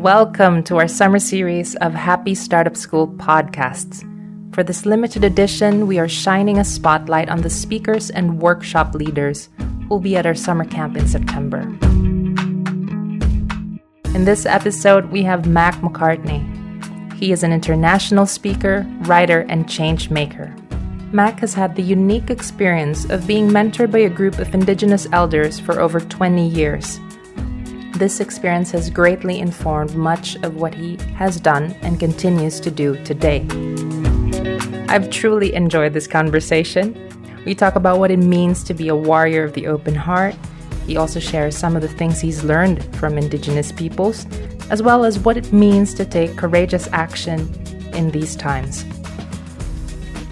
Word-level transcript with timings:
Welcome 0.00 0.62
to 0.62 0.78
our 0.78 0.88
summer 0.88 1.18
series 1.18 1.76
of 1.76 1.92
Happy 1.92 2.34
Startup 2.34 2.74
School 2.74 3.06
podcasts. 3.06 4.00
For 4.54 4.62
this 4.62 4.86
limited 4.86 5.24
edition, 5.24 5.86
we 5.86 5.98
are 5.98 6.08
shining 6.08 6.56
a 6.56 6.64
spotlight 6.64 7.28
on 7.28 7.42
the 7.42 7.50
speakers 7.50 8.08
and 8.08 8.40
workshop 8.40 8.94
leaders 8.94 9.50
who 9.58 9.88
will 9.90 10.00
be 10.00 10.16
at 10.16 10.24
our 10.24 10.34
summer 10.34 10.64
camp 10.64 10.96
in 10.96 11.06
September. 11.06 11.60
In 14.14 14.24
this 14.24 14.46
episode, 14.46 15.10
we 15.10 15.22
have 15.24 15.46
Mac 15.46 15.74
Macartney. 15.82 16.46
He 17.16 17.30
is 17.30 17.42
an 17.42 17.52
international 17.52 18.24
speaker, 18.24 18.86
writer, 19.00 19.40
and 19.50 19.68
change 19.68 20.08
maker. 20.08 20.56
Mac 21.12 21.40
has 21.40 21.52
had 21.52 21.76
the 21.76 21.82
unique 21.82 22.30
experience 22.30 23.04
of 23.10 23.26
being 23.26 23.50
mentored 23.50 23.92
by 23.92 23.98
a 23.98 24.08
group 24.08 24.38
of 24.38 24.54
Indigenous 24.54 25.06
elders 25.12 25.60
for 25.60 25.78
over 25.78 26.00
20 26.00 26.48
years. 26.48 26.98
This 28.00 28.18
experience 28.18 28.70
has 28.70 28.88
greatly 28.88 29.40
informed 29.40 29.94
much 29.94 30.34
of 30.36 30.56
what 30.56 30.74
he 30.74 30.96
has 31.16 31.38
done 31.38 31.76
and 31.82 32.00
continues 32.00 32.58
to 32.60 32.70
do 32.70 32.96
today. 33.04 33.46
I've 34.88 35.10
truly 35.10 35.52
enjoyed 35.52 35.92
this 35.92 36.06
conversation. 36.06 36.96
We 37.44 37.54
talk 37.54 37.74
about 37.74 37.98
what 37.98 38.10
it 38.10 38.16
means 38.16 38.64
to 38.64 38.72
be 38.72 38.88
a 38.88 38.96
warrior 38.96 39.44
of 39.44 39.52
the 39.52 39.66
open 39.66 39.94
heart. 39.94 40.34
He 40.86 40.96
also 40.96 41.20
shares 41.20 41.54
some 41.54 41.76
of 41.76 41.82
the 41.82 41.88
things 41.88 42.22
he's 42.22 42.42
learned 42.42 42.82
from 42.96 43.18
Indigenous 43.18 43.70
peoples, 43.70 44.26
as 44.70 44.82
well 44.82 45.04
as 45.04 45.18
what 45.18 45.36
it 45.36 45.52
means 45.52 45.92
to 45.92 46.06
take 46.06 46.38
courageous 46.38 46.88
action 46.92 47.52
in 47.92 48.10
these 48.12 48.34
times. 48.34 48.86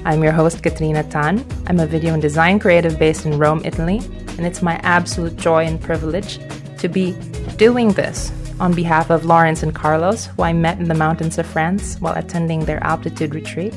I'm 0.07 0.23
your 0.23 0.33
host, 0.33 0.63
Katrina 0.63 1.03
Tan. 1.03 1.45
I'm 1.67 1.81
a 1.81 1.87
video 1.87 2.15
and 2.15 2.23
design 2.23 2.61
creative 2.61 2.99
based 2.99 3.27
in 3.27 3.39
Rome, 3.39 3.61
Italy, 3.67 3.99
and 4.39 4.47
it's 4.47 4.63
my 4.63 4.77
absolute 4.77 5.37
joy 5.37 5.67
and 5.67 5.79
privilege 5.79 6.39
to 6.79 6.89
be 6.89 7.15
doing 7.59 7.93
this 7.93 8.33
on 8.61 8.73
behalf 8.73 9.11
of 9.11 9.25
Laurence 9.25 9.65
and 9.65 9.75
Carlos, 9.75 10.27
who 10.27 10.45
I 10.45 10.53
met 10.53 10.79
in 10.79 10.85
the 10.85 10.95
mountains 10.95 11.39
of 11.39 11.47
France 11.47 11.97
while 12.01 12.15
attending 12.15 12.65
their 12.65 12.83
altitude 12.85 13.35
retreat. 13.35 13.75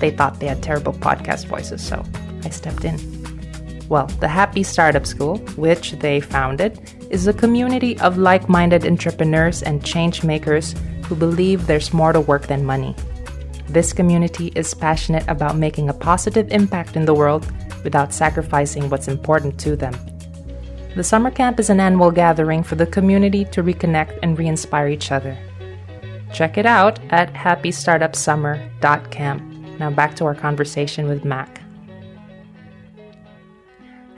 They 0.00 0.10
thought 0.10 0.40
they 0.40 0.48
had 0.48 0.60
terrible 0.60 0.92
podcast 0.92 1.46
voices, 1.46 1.80
so 1.80 2.04
I 2.44 2.50
stepped 2.50 2.84
in. 2.84 2.98
Well, 3.88 4.06
the 4.18 4.28
Happy 4.28 4.64
Startup 4.64 5.06
School, 5.06 5.38
which 5.54 5.92
they 5.92 6.18
founded, 6.18 6.80
is 7.10 7.28
a 7.28 7.32
community 7.32 7.96
of 8.00 8.18
like 8.18 8.48
minded 8.48 8.84
entrepreneurs 8.84 9.62
and 9.62 9.84
change 9.84 10.24
makers 10.24 10.74
who 11.04 11.14
believe 11.14 11.66
there's 11.66 11.92
more 11.92 12.12
to 12.12 12.20
work 12.20 12.48
than 12.48 12.64
money. 12.64 12.96
This 13.68 13.92
community 13.92 14.50
is 14.56 14.74
passionate 14.74 15.24
about 15.28 15.56
making 15.56 15.88
a 15.88 15.94
positive 15.94 16.50
impact 16.50 16.96
in 16.96 17.04
the 17.04 17.14
world 17.14 17.46
without 17.84 18.12
sacrificing 18.12 18.90
what's 18.90 19.08
important 19.08 19.60
to 19.60 19.76
them. 19.76 19.94
The 20.94 21.02
summer 21.02 21.30
camp 21.30 21.58
is 21.58 21.70
an 21.70 21.80
annual 21.80 22.10
gathering 22.10 22.62
for 22.62 22.74
the 22.74 22.84
community 22.84 23.46
to 23.46 23.62
reconnect 23.62 24.18
and 24.22 24.38
re 24.38 24.46
inspire 24.46 24.88
each 24.88 25.10
other. 25.10 25.38
Check 26.34 26.58
it 26.58 26.66
out 26.66 26.98
at 27.10 27.32
happystartupsummer.camp. 27.32 29.42
Now 29.78 29.90
back 29.90 30.14
to 30.16 30.26
our 30.26 30.34
conversation 30.34 31.08
with 31.08 31.24
Mac. 31.24 31.62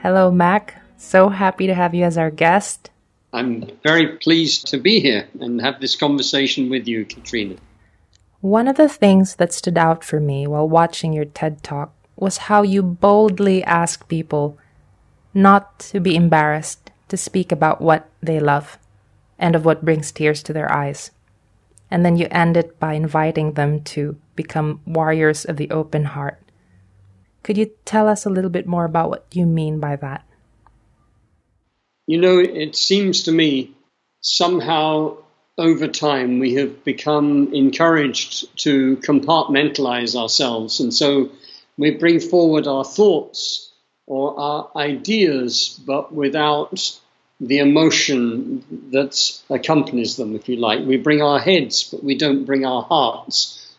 Hello, 0.01 0.29
Mac. 0.29 0.81
So 0.97 1.29
happy 1.29 1.65
to 1.67 1.73
have 1.73 1.95
you 1.95 2.03
as 2.03 2.17
our 2.17 2.29
guest. 2.29 2.89
I'm 3.31 3.71
very 3.81 4.17
pleased 4.17 4.67
to 4.67 4.77
be 4.77 4.99
here 4.99 5.29
and 5.39 5.61
have 5.61 5.79
this 5.79 5.95
conversation 5.95 6.69
with 6.69 6.89
you, 6.89 7.05
Katrina. 7.05 7.55
One 8.41 8.67
of 8.67 8.75
the 8.75 8.89
things 8.89 9.37
that 9.37 9.53
stood 9.53 9.77
out 9.77 10.03
for 10.03 10.19
me 10.19 10.45
while 10.45 10.67
watching 10.67 11.13
your 11.13 11.25
TED 11.25 11.63
Talk 11.63 11.93
was 12.17 12.37
how 12.37 12.63
you 12.63 12.83
boldly 12.83 13.63
ask 13.63 14.09
people 14.09 14.57
not 15.35 15.77
to 15.79 15.99
be 15.99 16.15
embarrassed 16.15 16.89
to 17.09 17.17
speak 17.17 17.51
about 17.51 17.81
what 17.81 18.09
they 18.23 18.39
love 18.39 18.79
and 19.37 19.55
of 19.55 19.65
what 19.65 19.85
brings 19.85 20.11
tears 20.11 20.41
to 20.41 20.53
their 20.53 20.71
eyes. 20.71 21.11
And 21.91 22.03
then 22.03 22.17
you 22.17 22.27
end 22.31 22.57
it 22.57 22.79
by 22.79 22.93
inviting 22.93 23.53
them 23.53 23.83
to 23.83 24.17
become 24.35 24.81
warriors 24.87 25.45
of 25.45 25.57
the 25.57 25.69
open 25.69 26.05
heart. 26.05 26.39
Could 27.43 27.57
you 27.57 27.69
tell 27.85 28.07
us 28.07 28.25
a 28.25 28.29
little 28.31 28.49
bit 28.49 28.65
more 28.65 28.85
about 28.85 29.09
what 29.09 29.27
you 29.33 29.45
mean 29.45 29.79
by 29.79 29.97
that? 29.97 30.25
You 32.07 32.19
know, 32.19 32.39
it 32.39 32.75
seems 32.75 33.23
to 33.23 33.31
me 33.31 33.75
somehow 34.21 35.17
over 35.57 35.87
time, 35.87 36.39
we 36.39 36.55
have 36.55 36.83
become 36.83 37.53
encouraged 37.53 38.57
to 38.59 38.97
compartmentalize 38.97 40.15
ourselves. 40.15 40.79
And 40.79 40.93
so 40.93 41.29
we 41.77 41.91
bring 41.91 42.19
forward 42.19 42.67
our 42.67 42.83
thoughts 42.83 43.71
or 44.07 44.39
our 44.39 44.69
ideas, 44.75 45.79
but 45.85 46.13
without 46.13 46.99
the 47.39 47.59
emotion 47.59 48.63
that 48.91 49.41
accompanies 49.49 50.15
them, 50.15 50.35
if 50.35 50.47
you 50.47 50.55
like. 50.55 50.85
We 50.85 50.97
bring 50.97 51.21
our 51.21 51.39
heads, 51.39 51.83
but 51.83 52.03
we 52.03 52.15
don't 52.15 52.45
bring 52.45 52.65
our 52.65 52.83
hearts. 52.83 53.75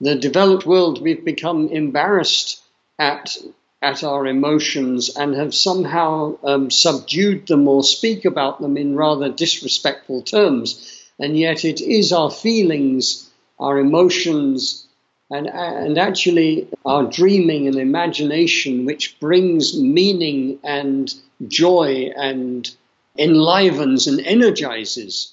The 0.00 0.14
developed 0.14 0.64
world, 0.64 1.02
we've 1.02 1.24
become 1.24 1.68
embarrassed 1.68 2.62
at, 2.98 3.36
at 3.82 4.02
our 4.04 4.26
emotions 4.26 5.14
and 5.14 5.34
have 5.34 5.54
somehow 5.54 6.38
um, 6.42 6.70
subdued 6.70 7.46
them 7.46 7.68
or 7.68 7.82
speak 7.82 8.24
about 8.24 8.60
them 8.60 8.76
in 8.76 8.96
rather 8.96 9.28
disrespectful 9.28 10.22
terms 10.22 10.94
and 11.18 11.38
yet 11.38 11.64
it 11.64 11.80
is 11.80 12.12
our 12.12 12.30
feelings, 12.30 13.30
our 13.58 13.78
emotions, 13.78 14.83
and, 15.30 15.48
and 15.48 15.98
actually 15.98 16.68
our 16.84 17.04
dreaming 17.04 17.66
and 17.66 17.76
imagination 17.76 18.84
which 18.84 19.18
brings 19.20 19.78
meaning 19.78 20.58
and 20.62 21.14
joy 21.48 22.10
and 22.16 22.70
enlivens 23.18 24.06
and 24.06 24.20
energizes 24.20 25.32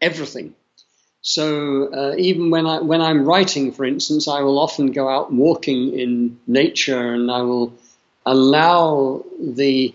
everything. 0.00 0.54
So 1.20 1.92
uh, 1.92 2.14
even 2.18 2.50
when 2.50 2.66
I 2.66 2.80
when 2.80 3.00
I'm 3.00 3.24
writing, 3.24 3.72
for 3.72 3.84
instance, 3.84 4.28
I 4.28 4.42
will 4.42 4.58
often 4.60 4.92
go 4.92 5.08
out 5.08 5.32
walking 5.32 5.98
in 5.98 6.38
nature, 6.46 7.14
and 7.14 7.30
I 7.32 7.42
will 7.42 7.74
allow 8.24 9.24
the 9.40 9.92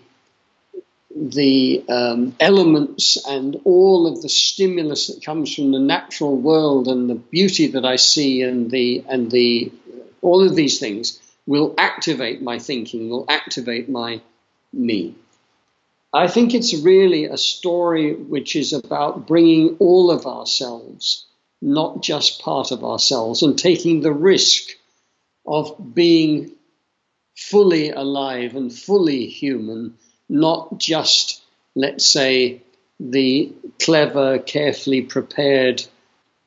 the 1.16 1.84
um, 1.90 2.36
elements 2.40 3.18
and 3.28 3.60
all 3.66 4.08
of 4.08 4.22
the 4.22 4.30
stimulus 4.30 5.08
that 5.08 5.24
comes 5.24 5.54
from 5.54 5.72
the 5.72 5.80
natural 5.80 6.36
world 6.36 6.88
and 6.88 7.10
the 7.10 7.16
beauty 7.16 7.68
that 7.68 7.86
I 7.86 7.96
see 7.98 8.42
and 8.42 8.72
the 8.72 9.04
and 9.08 9.30
the 9.30 9.72
all 10.22 10.44
of 10.44 10.56
these 10.56 10.80
things 10.80 11.20
will 11.46 11.74
activate 11.78 12.42
my 12.42 12.60
thinking, 12.60 13.10
will 13.10 13.26
activate 13.28 13.90
my 13.90 14.22
me. 14.72 15.16
I 16.14 16.28
think 16.28 16.54
it's 16.54 16.74
really 16.74 17.26
a 17.26 17.38
story 17.38 18.14
which 18.14 18.56
is 18.56 18.74
about 18.74 19.28
bringing 19.28 19.78
all 19.80 20.12
of 20.12 20.26
ourselves, 20.26 21.26
not 21.62 22.04
just 22.04 22.42
part 22.42 22.72
of 22.72 22.84
ourselves, 22.84 23.44
and 23.44 23.58
taking 23.58 24.02
the 24.02 24.14
risk 24.14 24.70
of 25.46 25.94
being 25.94 26.52
fully 27.36 27.90
alive 27.90 28.56
and 28.56 28.74
fully 28.74 29.26
human 29.26 29.98
not 30.32 30.78
just, 30.78 31.44
let's 31.76 32.06
say, 32.06 32.62
the 33.02 33.52
clever, 33.80 34.40
carefully 34.40 35.02
prepared, 35.02 35.84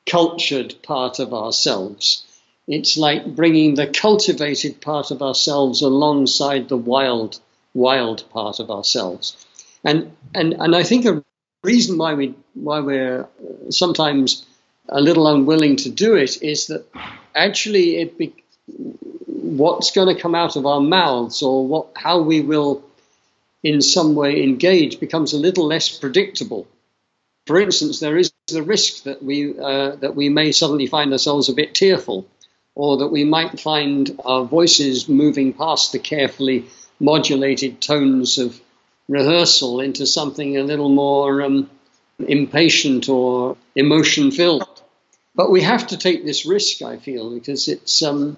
cultured 0.09 0.75
part 0.81 1.19
of 1.19 1.33
ourselves. 1.33 2.25
It's 2.67 2.97
like 2.97 3.35
bringing 3.35 3.75
the 3.75 3.85
cultivated 3.85 4.81
part 4.81 5.11
of 5.11 5.21
ourselves 5.21 5.83
alongside 5.83 6.67
the 6.67 6.77
wild, 6.77 7.39
wild 7.75 8.27
part 8.31 8.59
of 8.59 8.71
ourselves. 8.71 9.45
And, 9.83 10.11
and, 10.33 10.53
and 10.53 10.75
I 10.75 10.81
think 10.81 11.05
a 11.05 11.23
reason 11.63 11.99
why, 11.99 12.15
we, 12.15 12.33
why 12.55 12.79
we're 12.79 13.21
uh, 13.21 13.69
sometimes 13.69 14.47
a 14.89 14.99
little 14.99 15.27
unwilling 15.27 15.75
to 15.77 15.91
do 15.91 16.15
it 16.15 16.41
is 16.41 16.67
that 16.67 16.85
actually 17.35 17.97
it 17.97 18.17
be, 18.17 18.33
what's 19.27 19.91
going 19.91 20.15
to 20.15 20.19
come 20.19 20.33
out 20.33 20.55
of 20.55 20.65
our 20.65 20.81
mouths 20.81 21.43
or 21.43 21.67
what, 21.67 21.89
how 21.95 22.21
we 22.21 22.41
will 22.41 22.83
in 23.65 23.81
some 23.81 24.13
way 24.13 24.43
engage 24.43 24.99
becomes 24.99 25.33
a 25.33 25.39
little 25.39 25.65
less 25.65 25.89
predictable. 25.97 26.67
For 27.47 27.59
instance, 27.59 27.99
there 27.99 28.15
is 28.15 28.31
the 28.47 28.61
risk 28.61 29.03
that 29.03 29.23
we 29.23 29.57
uh, 29.59 29.95
that 29.95 30.15
we 30.15 30.29
may 30.29 30.51
suddenly 30.51 30.85
find 30.85 31.11
ourselves 31.11 31.49
a 31.49 31.53
bit 31.53 31.73
tearful, 31.73 32.27
or 32.75 32.97
that 32.97 33.07
we 33.07 33.23
might 33.23 33.59
find 33.59 34.19
our 34.23 34.45
voices 34.45 35.09
moving 35.09 35.51
past 35.51 35.91
the 35.91 35.99
carefully 35.99 36.65
modulated 36.99 37.81
tones 37.81 38.37
of 38.37 38.61
rehearsal 39.09 39.79
into 39.79 40.05
something 40.05 40.57
a 40.57 40.63
little 40.63 40.89
more 40.89 41.41
um, 41.41 41.67
impatient 42.19 43.09
or 43.09 43.57
emotion 43.75 44.29
filled. 44.29 44.83
But 45.33 45.49
we 45.49 45.61
have 45.61 45.87
to 45.87 45.97
take 45.97 46.23
this 46.23 46.45
risk, 46.45 46.83
I 46.83 46.97
feel, 46.97 47.33
because 47.33 47.67
it's. 47.67 48.03
Um, 48.03 48.37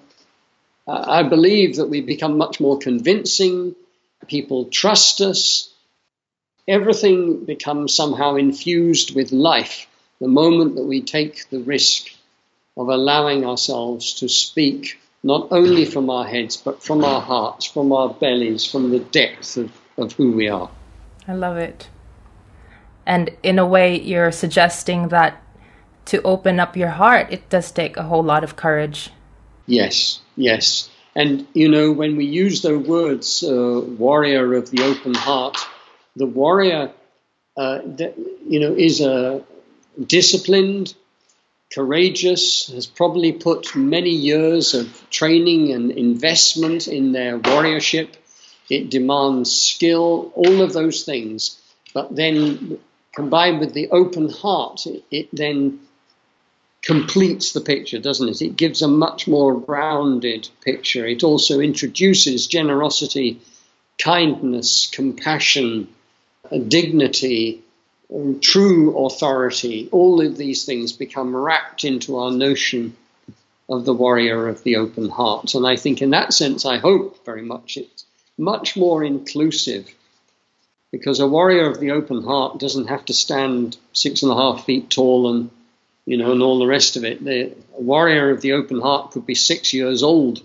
I 0.90 1.22
believe 1.22 1.76
that 1.76 1.90
we 1.90 2.00
become 2.00 2.38
much 2.38 2.60
more 2.60 2.78
convincing 2.78 3.76
people 4.26 4.66
trust 4.66 5.20
us. 5.20 5.72
Everything 6.66 7.44
becomes 7.44 7.94
somehow 7.94 8.36
infused 8.36 9.14
with 9.14 9.32
life 9.32 9.86
the 10.20 10.28
moment 10.28 10.74
that 10.76 10.84
we 10.84 11.02
take 11.02 11.48
the 11.50 11.60
risk 11.60 12.08
of 12.76 12.88
allowing 12.88 13.44
ourselves 13.44 14.14
to 14.14 14.28
speak 14.28 14.98
not 15.22 15.48
only 15.50 15.84
from 15.84 16.10
our 16.10 16.24
heads, 16.24 16.56
but 16.56 16.82
from 16.82 17.04
our 17.04 17.20
hearts, 17.20 17.66
from 17.66 17.92
our 17.92 18.14
bellies, 18.14 18.64
from 18.64 18.90
the 18.90 19.00
depth 19.00 19.56
of, 19.56 19.72
of 19.96 20.12
who 20.12 20.32
we 20.32 20.48
are. 20.48 20.70
I 21.26 21.34
love 21.34 21.56
it. 21.56 21.88
And 23.04 23.30
in 23.42 23.58
a 23.58 23.66
way, 23.66 23.98
you're 24.00 24.30
suggesting 24.30 25.08
that 25.08 25.42
to 26.06 26.22
open 26.22 26.60
up 26.60 26.76
your 26.76 26.90
heart, 26.90 27.28
it 27.30 27.48
does 27.48 27.70
take 27.70 27.96
a 27.96 28.04
whole 28.04 28.22
lot 28.22 28.44
of 28.44 28.56
courage. 28.56 29.10
Yes, 29.66 30.20
yes. 30.36 30.88
And, 31.14 31.46
you 31.52 31.68
know, 31.68 31.92
when 31.92 32.16
we 32.16 32.26
use 32.26 32.62
those 32.62 32.86
words, 32.86 33.42
uh, 33.42 33.80
warrior 33.98 34.54
of 34.54 34.70
the 34.70 34.82
open 34.82 35.14
heart, 35.14 35.56
the 36.14 36.26
warrior, 36.26 36.92
uh, 37.56 37.80
you 38.46 38.60
know, 38.60 38.74
is 38.74 39.00
a 39.00 39.44
disciplined, 40.04 40.94
courageous, 41.72 42.68
has 42.68 42.86
probably 42.86 43.32
put 43.32 43.74
many 43.74 44.10
years 44.10 44.74
of 44.74 45.10
training 45.10 45.72
and 45.72 45.90
investment 45.90 46.88
in 46.88 47.12
their 47.12 47.38
warriorship. 47.38 48.14
It 48.70 48.90
demands 48.90 49.50
skill, 49.50 50.32
all 50.34 50.62
of 50.62 50.72
those 50.72 51.04
things. 51.04 51.60
But 51.94 52.14
then 52.14 52.78
combined 53.14 53.60
with 53.60 53.72
the 53.72 53.90
open 53.90 54.28
heart, 54.28 54.86
it, 54.86 55.04
it 55.10 55.28
then 55.32 55.80
completes 56.82 57.52
the 57.52 57.60
picture, 57.60 57.98
doesn't 57.98 58.28
it? 58.28 58.42
It 58.42 58.56
gives 58.56 58.82
a 58.82 58.88
much 58.88 59.26
more 59.26 59.54
rounded 59.54 60.48
picture. 60.62 61.06
It 61.06 61.24
also 61.24 61.60
introduces 61.60 62.46
generosity, 62.46 63.40
kindness, 63.98 64.88
compassion, 64.90 65.88
dignity, 66.68 67.62
true 68.40 69.06
authority. 69.06 69.88
All 69.92 70.24
of 70.24 70.36
these 70.36 70.64
things 70.64 70.92
become 70.92 71.34
wrapped 71.34 71.84
into 71.84 72.16
our 72.16 72.30
notion 72.30 72.96
of 73.68 73.84
the 73.84 73.92
warrior 73.92 74.48
of 74.48 74.62
the 74.62 74.76
open 74.76 75.10
heart. 75.10 75.54
And 75.54 75.66
I 75.66 75.76
think, 75.76 76.00
in 76.00 76.10
that 76.10 76.32
sense, 76.32 76.64
I 76.64 76.78
hope 76.78 77.24
very 77.24 77.42
much 77.42 77.76
it's 77.76 78.04
much 78.38 78.76
more 78.76 79.04
inclusive 79.04 79.92
because 80.90 81.20
a 81.20 81.26
warrior 81.26 81.68
of 81.68 81.80
the 81.80 81.90
open 81.90 82.22
heart 82.22 82.58
doesn't 82.58 82.86
have 82.86 83.04
to 83.06 83.12
stand 83.12 83.76
six 83.92 84.22
and 84.22 84.32
a 84.32 84.34
half 84.34 84.64
feet 84.64 84.88
tall 84.88 85.30
and 85.30 85.50
you 86.08 86.16
know 86.16 86.32
and 86.32 86.42
all 86.42 86.58
the 86.58 86.66
rest 86.66 86.96
of 86.96 87.04
it. 87.04 87.22
The 87.22 87.54
warrior 87.72 88.30
of 88.30 88.40
the 88.40 88.52
open 88.52 88.80
heart 88.80 89.10
could 89.10 89.26
be 89.26 89.34
six 89.34 89.74
years 89.74 90.02
old. 90.02 90.42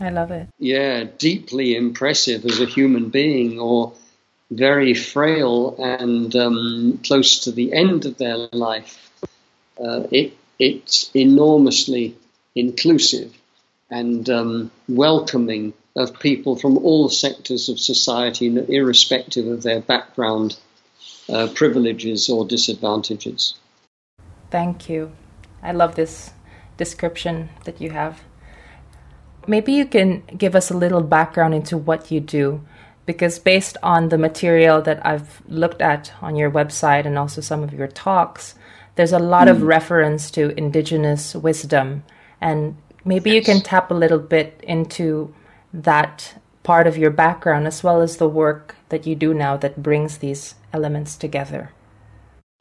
I 0.00 0.10
love 0.10 0.30
it. 0.30 0.48
Yeah 0.58 1.04
deeply 1.16 1.74
impressive 1.74 2.44
as 2.44 2.60
a 2.60 2.66
human 2.66 3.08
being 3.08 3.58
or 3.58 3.94
very 4.50 4.92
frail 4.92 5.76
and 5.78 6.34
um, 6.36 7.00
close 7.04 7.40
to 7.44 7.52
the 7.52 7.72
end 7.72 8.04
of 8.04 8.18
their 8.18 8.36
life. 8.52 9.10
Uh, 9.82 10.04
it, 10.10 10.36
it's 10.58 11.10
enormously 11.14 12.16
inclusive 12.54 13.32
and 13.90 14.28
um, 14.28 14.70
welcoming 14.88 15.72
of 15.96 16.18
people 16.20 16.56
from 16.56 16.76
all 16.78 17.08
sectors 17.08 17.68
of 17.68 17.80
society, 17.80 18.46
irrespective 18.68 19.46
of 19.46 19.62
their 19.62 19.80
background, 19.80 20.56
uh, 21.28 21.48
privileges, 21.54 22.28
or 22.28 22.46
disadvantages. 22.46 23.54
Thank 24.50 24.88
you. 24.88 25.12
I 25.62 25.72
love 25.72 25.94
this 25.94 26.30
description 26.76 27.50
that 27.64 27.80
you 27.80 27.90
have. 27.90 28.22
Maybe 29.46 29.72
you 29.72 29.86
can 29.86 30.22
give 30.36 30.54
us 30.54 30.70
a 30.70 30.76
little 30.76 31.02
background 31.02 31.54
into 31.54 31.76
what 31.76 32.10
you 32.10 32.20
do, 32.20 32.64
because 33.06 33.38
based 33.38 33.76
on 33.82 34.10
the 34.10 34.18
material 34.18 34.82
that 34.82 35.04
I've 35.04 35.42
looked 35.48 35.80
at 35.80 36.12
on 36.20 36.36
your 36.36 36.50
website 36.50 37.06
and 37.06 37.18
also 37.18 37.40
some 37.40 37.62
of 37.62 37.72
your 37.72 37.88
talks, 37.88 38.54
there's 38.96 39.12
a 39.12 39.18
lot 39.18 39.48
mm. 39.48 39.52
of 39.52 39.58
hmm. 39.58 39.66
reference 39.66 40.30
to 40.32 40.56
indigenous 40.58 41.34
wisdom. 41.34 42.04
And 42.40 42.76
maybe 43.04 43.30
yes. 43.30 43.36
you 43.36 43.54
can 43.54 43.62
tap 43.62 43.90
a 43.90 43.94
little 43.94 44.18
bit 44.18 44.60
into 44.62 45.34
that 45.72 46.34
part 46.62 46.86
of 46.86 46.98
your 46.98 47.10
background 47.10 47.66
as 47.66 47.82
well 47.82 48.02
as 48.02 48.18
the 48.18 48.28
work 48.28 48.76
that 48.90 49.06
you 49.06 49.14
do 49.14 49.32
now 49.32 49.56
that 49.56 49.82
brings 49.82 50.18
these 50.18 50.54
elements 50.72 51.16
together. 51.16 51.70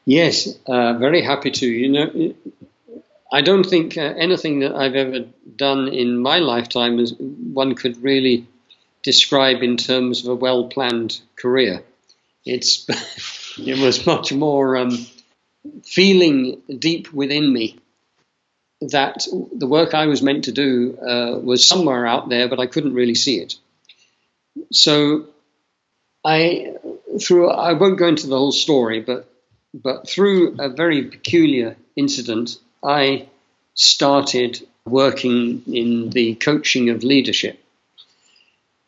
Yes, 0.08 0.48
uh, 0.66 0.94
very 0.94 1.22
happy 1.22 1.52
to. 1.52 1.68
You 1.68 1.90
know, 1.90 2.34
I 3.30 3.42
don't 3.42 3.66
think 3.66 3.98
uh, 3.98 4.14
anything 4.18 4.60
that 4.62 4.74
I've 4.74 4.96
ever 4.96 5.26
done 5.58 5.90
in 5.90 6.18
my 6.18 6.40
lifetime 6.40 6.98
is 6.98 7.14
one 7.20 7.76
could 7.76 8.02
really 8.02 8.48
describe 9.04 9.64
in 9.64 9.76
terms 9.76 10.24
of 10.24 10.30
a 10.32 10.36
well 10.36 10.70
planned 10.70 11.20
career. 11.36 11.84
It's 12.46 12.86
it 13.60 13.80
was 13.80 14.06
much 14.06 14.32
more 14.32 14.78
um, 14.78 14.98
feeling 15.84 16.62
deep 16.80 17.12
within 17.12 17.52
me 17.52 17.78
that 18.80 19.28
the 19.54 19.68
work 19.68 19.94
I 19.94 20.06
was 20.06 20.22
meant 20.22 20.46
to 20.46 20.54
do 20.54 20.98
uh, 21.06 21.38
was 21.38 21.68
somewhere 21.68 22.08
out 22.08 22.30
there, 22.30 22.48
but 22.48 22.62
I 22.62 22.68
couldn't 22.68 22.94
really 22.94 23.16
see 23.16 23.40
it. 23.40 23.56
So 24.72 25.26
I, 26.24 26.76
through 27.20 27.50
I 27.50 27.74
won't 27.74 28.00
go 28.00 28.08
into 28.08 28.28
the 28.28 28.38
whole 28.38 28.54
story, 28.54 29.02
but 29.02 29.30
but 29.84 30.10
through 30.10 30.56
a 30.60 30.70
very 30.70 31.04
peculiar 31.04 31.76
incident, 31.96 32.58
I 32.84 33.28
started 33.74 34.66
working 34.86 35.64
in 35.68 36.10
the 36.10 36.36
coaching 36.36 36.90
of 36.90 37.04
leadership, 37.04 37.60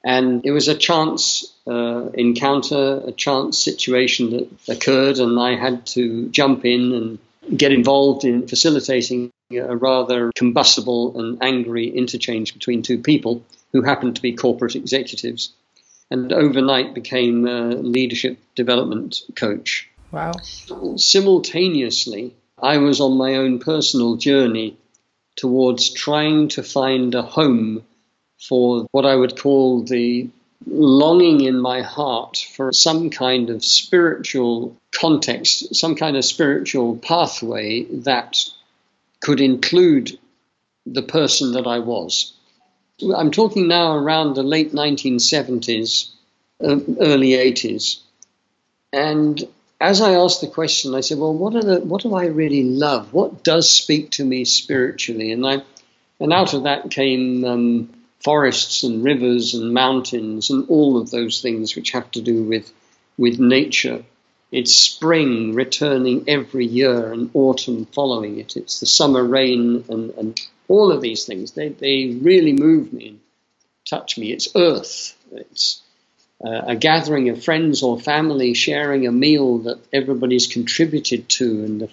and 0.03 0.45
it 0.45 0.51
was 0.51 0.67
a 0.67 0.75
chance 0.75 1.53
uh, 1.67 2.09
encounter, 2.13 3.01
a 3.05 3.11
chance 3.11 3.59
situation 3.59 4.31
that 4.31 4.75
occurred, 4.75 5.19
and 5.19 5.39
I 5.39 5.55
had 5.55 5.85
to 5.87 6.29
jump 6.29 6.65
in 6.65 6.93
and 6.93 7.57
get 7.57 7.71
involved 7.71 8.25
in 8.25 8.47
facilitating 8.47 9.31
a 9.51 9.75
rather 9.75 10.31
combustible 10.35 11.19
and 11.19 11.37
angry 11.41 11.89
interchange 11.89 12.53
between 12.53 12.81
two 12.81 12.99
people 12.99 13.43
who 13.73 13.81
happened 13.81 14.15
to 14.15 14.21
be 14.21 14.33
corporate 14.33 14.75
executives, 14.75 15.51
and 16.11 16.31
overnight 16.31 16.93
became 16.93 17.47
a 17.47 17.75
leadership 17.75 18.37
development 18.55 19.21
coach. 19.35 19.88
Wow. 20.11 20.31
Simultaneously, 20.95 22.33
I 22.61 22.77
was 22.77 22.99
on 22.99 23.17
my 23.17 23.35
own 23.35 23.59
personal 23.59 24.15
journey 24.15 24.77
towards 25.35 25.91
trying 25.91 26.49
to 26.49 26.63
find 26.63 27.13
a 27.15 27.21
home 27.21 27.83
for 28.39 28.87
what 28.91 29.05
I 29.05 29.15
would 29.15 29.37
call 29.37 29.83
the 29.83 30.29
longing 30.65 31.41
in 31.41 31.59
my 31.59 31.81
heart 31.81 32.37
for 32.55 32.73
some 32.73 33.09
kind 33.09 33.49
of 33.49 33.63
spiritual 33.63 34.75
context, 34.91 35.75
some 35.75 35.95
kind 35.95 36.17
of 36.17 36.25
spiritual 36.25 36.97
pathway 36.97 37.83
that 37.83 38.37
could 39.21 39.41
include 39.41 40.17
the 40.85 41.03
person 41.03 41.53
that 41.53 41.67
I 41.67 41.79
was. 41.79 42.33
I'm 43.15 43.31
talking 43.31 43.67
now 43.67 43.95
around 43.95 44.35
the 44.35 44.43
late 44.43 44.73
1970s, 44.73 46.09
uh, 46.61 46.79
early 46.99 47.29
80s. 47.29 47.99
And 48.91 49.47
as 49.79 50.01
I 50.01 50.13
asked 50.13 50.41
the 50.41 50.47
question, 50.47 50.95
I 50.95 51.01
said, 51.01 51.19
"Well, 51.19 51.33
what 51.33 51.55
are 51.55 51.63
the 51.63 51.79
what 51.79 52.01
do 52.01 52.15
I 52.15 52.25
really 52.25 52.63
love? 52.63 53.13
What 53.13 53.43
does 53.43 53.69
speak 53.69 54.11
to 54.11 54.25
me 54.25 54.45
spiritually?" 54.45 55.31
And 55.31 55.45
I, 55.45 55.63
and 56.19 56.33
out 56.33 56.53
of 56.53 56.63
that 56.63 56.91
came 56.91 57.45
um, 57.45 57.89
forests 58.23 58.83
and 58.83 59.03
rivers 59.03 59.53
and 59.53 59.73
mountains 59.73 60.49
and 60.49 60.69
all 60.69 60.97
of 60.97 61.11
those 61.11 61.41
things 61.41 61.75
which 61.75 61.91
have 61.91 62.09
to 62.11 62.21
do 62.21 62.43
with 62.43 62.71
with 63.17 63.39
nature 63.39 64.03
it's 64.51 64.75
spring 64.75 65.53
returning 65.53 66.23
every 66.27 66.65
year 66.65 67.13
and 67.13 67.29
autumn 67.33 67.85
following 67.85 68.39
it. 68.39 68.57
It's 68.57 68.79
the 68.79 68.87
summer 68.87 69.23
rain 69.23 69.83
and, 69.89 70.09
and 70.11 70.41
all 70.67 70.91
of 70.91 71.01
these 71.01 71.25
things. 71.25 71.51
They, 71.51 71.69
they 71.69 72.17
really 72.21 72.53
move 72.53 72.91
me 72.91 73.09
and 73.09 73.19
touch 73.87 74.17
me. 74.17 74.31
It's 74.31 74.49
earth. 74.55 75.15
It's 75.31 75.81
uh, 76.43 76.61
a 76.67 76.75
gathering 76.75 77.29
of 77.29 77.43
friends 77.43 77.83
or 77.83 77.99
family 77.99 78.53
sharing 78.53 79.05
a 79.05 79.11
meal 79.11 79.59
that 79.59 79.79
everybody's 79.91 80.47
contributed 80.47 81.27
to. 81.27 81.65
And 81.65 81.81
the, 81.81 81.89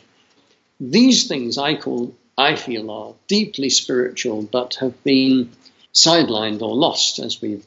these 0.78 1.26
things 1.26 1.58
I 1.58 1.74
call, 1.74 2.14
I 2.38 2.54
feel, 2.54 2.90
are 2.90 3.14
deeply 3.26 3.70
spiritual 3.70 4.42
but 4.42 4.76
have 4.76 5.02
been 5.02 5.50
sidelined 5.92 6.62
or 6.62 6.76
lost 6.76 7.18
as 7.18 7.40
we've 7.40 7.66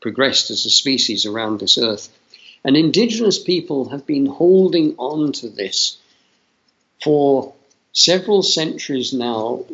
progressed 0.00 0.50
as 0.50 0.64
a 0.64 0.70
species 0.70 1.26
around 1.26 1.58
this 1.58 1.78
earth. 1.78 2.08
And 2.64 2.76
indigenous 2.76 3.42
people 3.42 3.88
have 3.88 4.06
been 4.06 4.26
holding 4.26 4.94
on 4.98 5.32
to 5.32 5.48
this 5.48 5.98
for 7.02 7.52
several 7.92 8.42
centuries 8.42 9.12
now, 9.12 9.64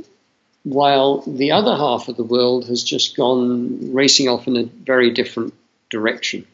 while 0.63 1.21
the 1.27 1.53
other 1.53 1.77
half 1.77 2.09
of 2.09 2.17
the 2.17 2.25
world 2.25 2.67
has 2.69 2.83
just 2.83 3.17
gone 3.17 3.93
racing 3.93 4.29
off 4.29 4.47
in 4.47 4.57
a 4.57 4.65
very 4.65 5.11
different 5.11 5.53
direction. 5.91 6.47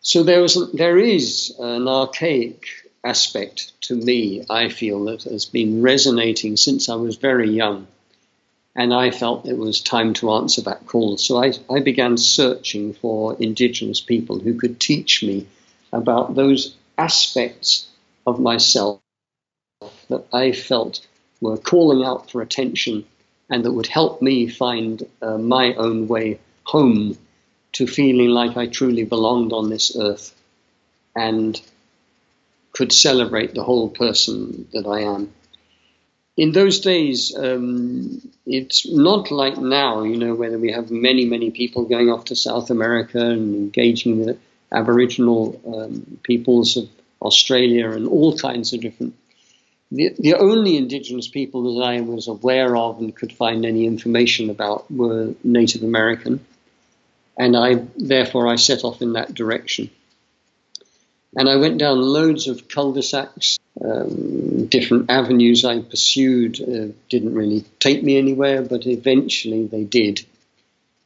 So 0.00 0.22
there, 0.22 0.42
was, 0.42 0.72
there 0.72 0.98
is 0.98 1.54
an 1.58 1.88
archaic 1.88 2.66
aspect 3.02 3.72
to 3.82 3.94
me, 3.94 4.44
I 4.48 4.68
feel, 4.68 5.04
that 5.04 5.22
has 5.24 5.46
been 5.46 5.82
resonating 5.82 6.56
since 6.56 6.88
I 6.88 6.96
was 6.96 7.16
very 7.16 7.50
young. 7.50 7.86
And 8.76 8.92
I 8.92 9.10
felt 9.10 9.46
it 9.46 9.56
was 9.56 9.80
time 9.80 10.14
to 10.14 10.32
answer 10.32 10.62
that 10.62 10.86
call. 10.86 11.16
So 11.16 11.42
I, 11.42 11.52
I 11.70 11.80
began 11.80 12.16
searching 12.16 12.92
for 12.94 13.36
indigenous 13.38 14.00
people 14.00 14.40
who 14.40 14.58
could 14.58 14.80
teach 14.80 15.22
me 15.22 15.46
about 15.92 16.34
those 16.34 16.74
aspects 16.98 17.86
of 18.26 18.40
myself 18.40 19.00
that 20.08 20.24
I 20.32 20.52
felt 20.52 21.06
were 21.40 21.56
calling 21.56 22.04
out 22.04 22.30
for 22.30 22.42
attention 22.42 23.04
and 23.50 23.64
that 23.64 23.72
would 23.72 23.86
help 23.86 24.22
me 24.22 24.48
find 24.48 25.02
uh, 25.20 25.38
my 25.38 25.74
own 25.74 26.08
way 26.08 26.40
home 26.64 27.16
to 27.74 27.86
feeling 27.86 28.30
like 28.30 28.56
I 28.56 28.66
truly 28.66 29.04
belonged 29.04 29.52
on 29.52 29.68
this 29.68 29.96
earth 29.96 30.34
and 31.14 31.60
could 32.72 32.92
celebrate 32.92 33.54
the 33.54 33.62
whole 33.62 33.88
person 33.88 34.68
that 34.72 34.86
I 34.86 35.00
am. 35.02 35.32
in 36.36 36.50
those 36.52 36.80
days, 36.80 37.36
um, 37.36 38.20
it's 38.44 38.88
not 38.88 39.30
like 39.30 39.56
now, 39.56 40.02
you 40.02 40.16
know, 40.16 40.34
where 40.34 40.58
we 40.58 40.72
have 40.72 40.90
many, 40.90 41.24
many 41.24 41.50
people 41.50 41.84
going 41.84 42.10
off 42.10 42.24
to 42.24 42.36
South 42.36 42.70
America 42.70 43.20
and 43.20 43.54
engaging 43.54 44.24
with 44.24 44.40
Aboriginal 44.72 45.60
um, 45.64 46.18
peoples 46.24 46.76
of 46.76 46.88
Australia 47.22 47.90
and 47.90 48.08
all 48.08 48.36
kinds 48.36 48.72
of 48.72 48.80
different. 48.80 49.14
The, 49.92 50.12
the 50.18 50.34
only 50.34 50.76
indigenous 50.76 51.28
people 51.28 51.74
that 51.74 51.84
I 51.84 52.00
was 52.00 52.26
aware 52.26 52.76
of 52.76 52.98
and 52.98 53.14
could 53.14 53.32
find 53.32 53.64
any 53.64 53.86
information 53.86 54.50
about 54.50 54.90
were 54.90 55.34
Native 55.44 55.84
American, 55.84 56.44
and 57.36 57.56
I 57.56 57.86
therefore 57.96 58.46
I 58.48 58.56
set 58.56 58.84
off 58.84 59.02
in 59.02 59.14
that 59.14 59.34
direction. 59.34 59.90
And 61.36 61.48
I 61.48 61.56
went 61.56 61.78
down 61.78 62.00
loads 62.00 62.46
of 62.46 62.68
cul-de-sacs, 62.68 63.58
um, 63.84 64.66
different 64.66 65.10
avenues 65.10 65.64
I 65.64 65.80
pursued 65.80 66.60
uh, 66.60 66.92
didn't 67.08 67.34
really 67.34 67.64
take 67.80 68.04
me 68.04 68.18
anywhere, 68.18 68.62
but 68.62 68.86
eventually 68.86 69.66
they 69.66 69.82
did. 69.82 70.24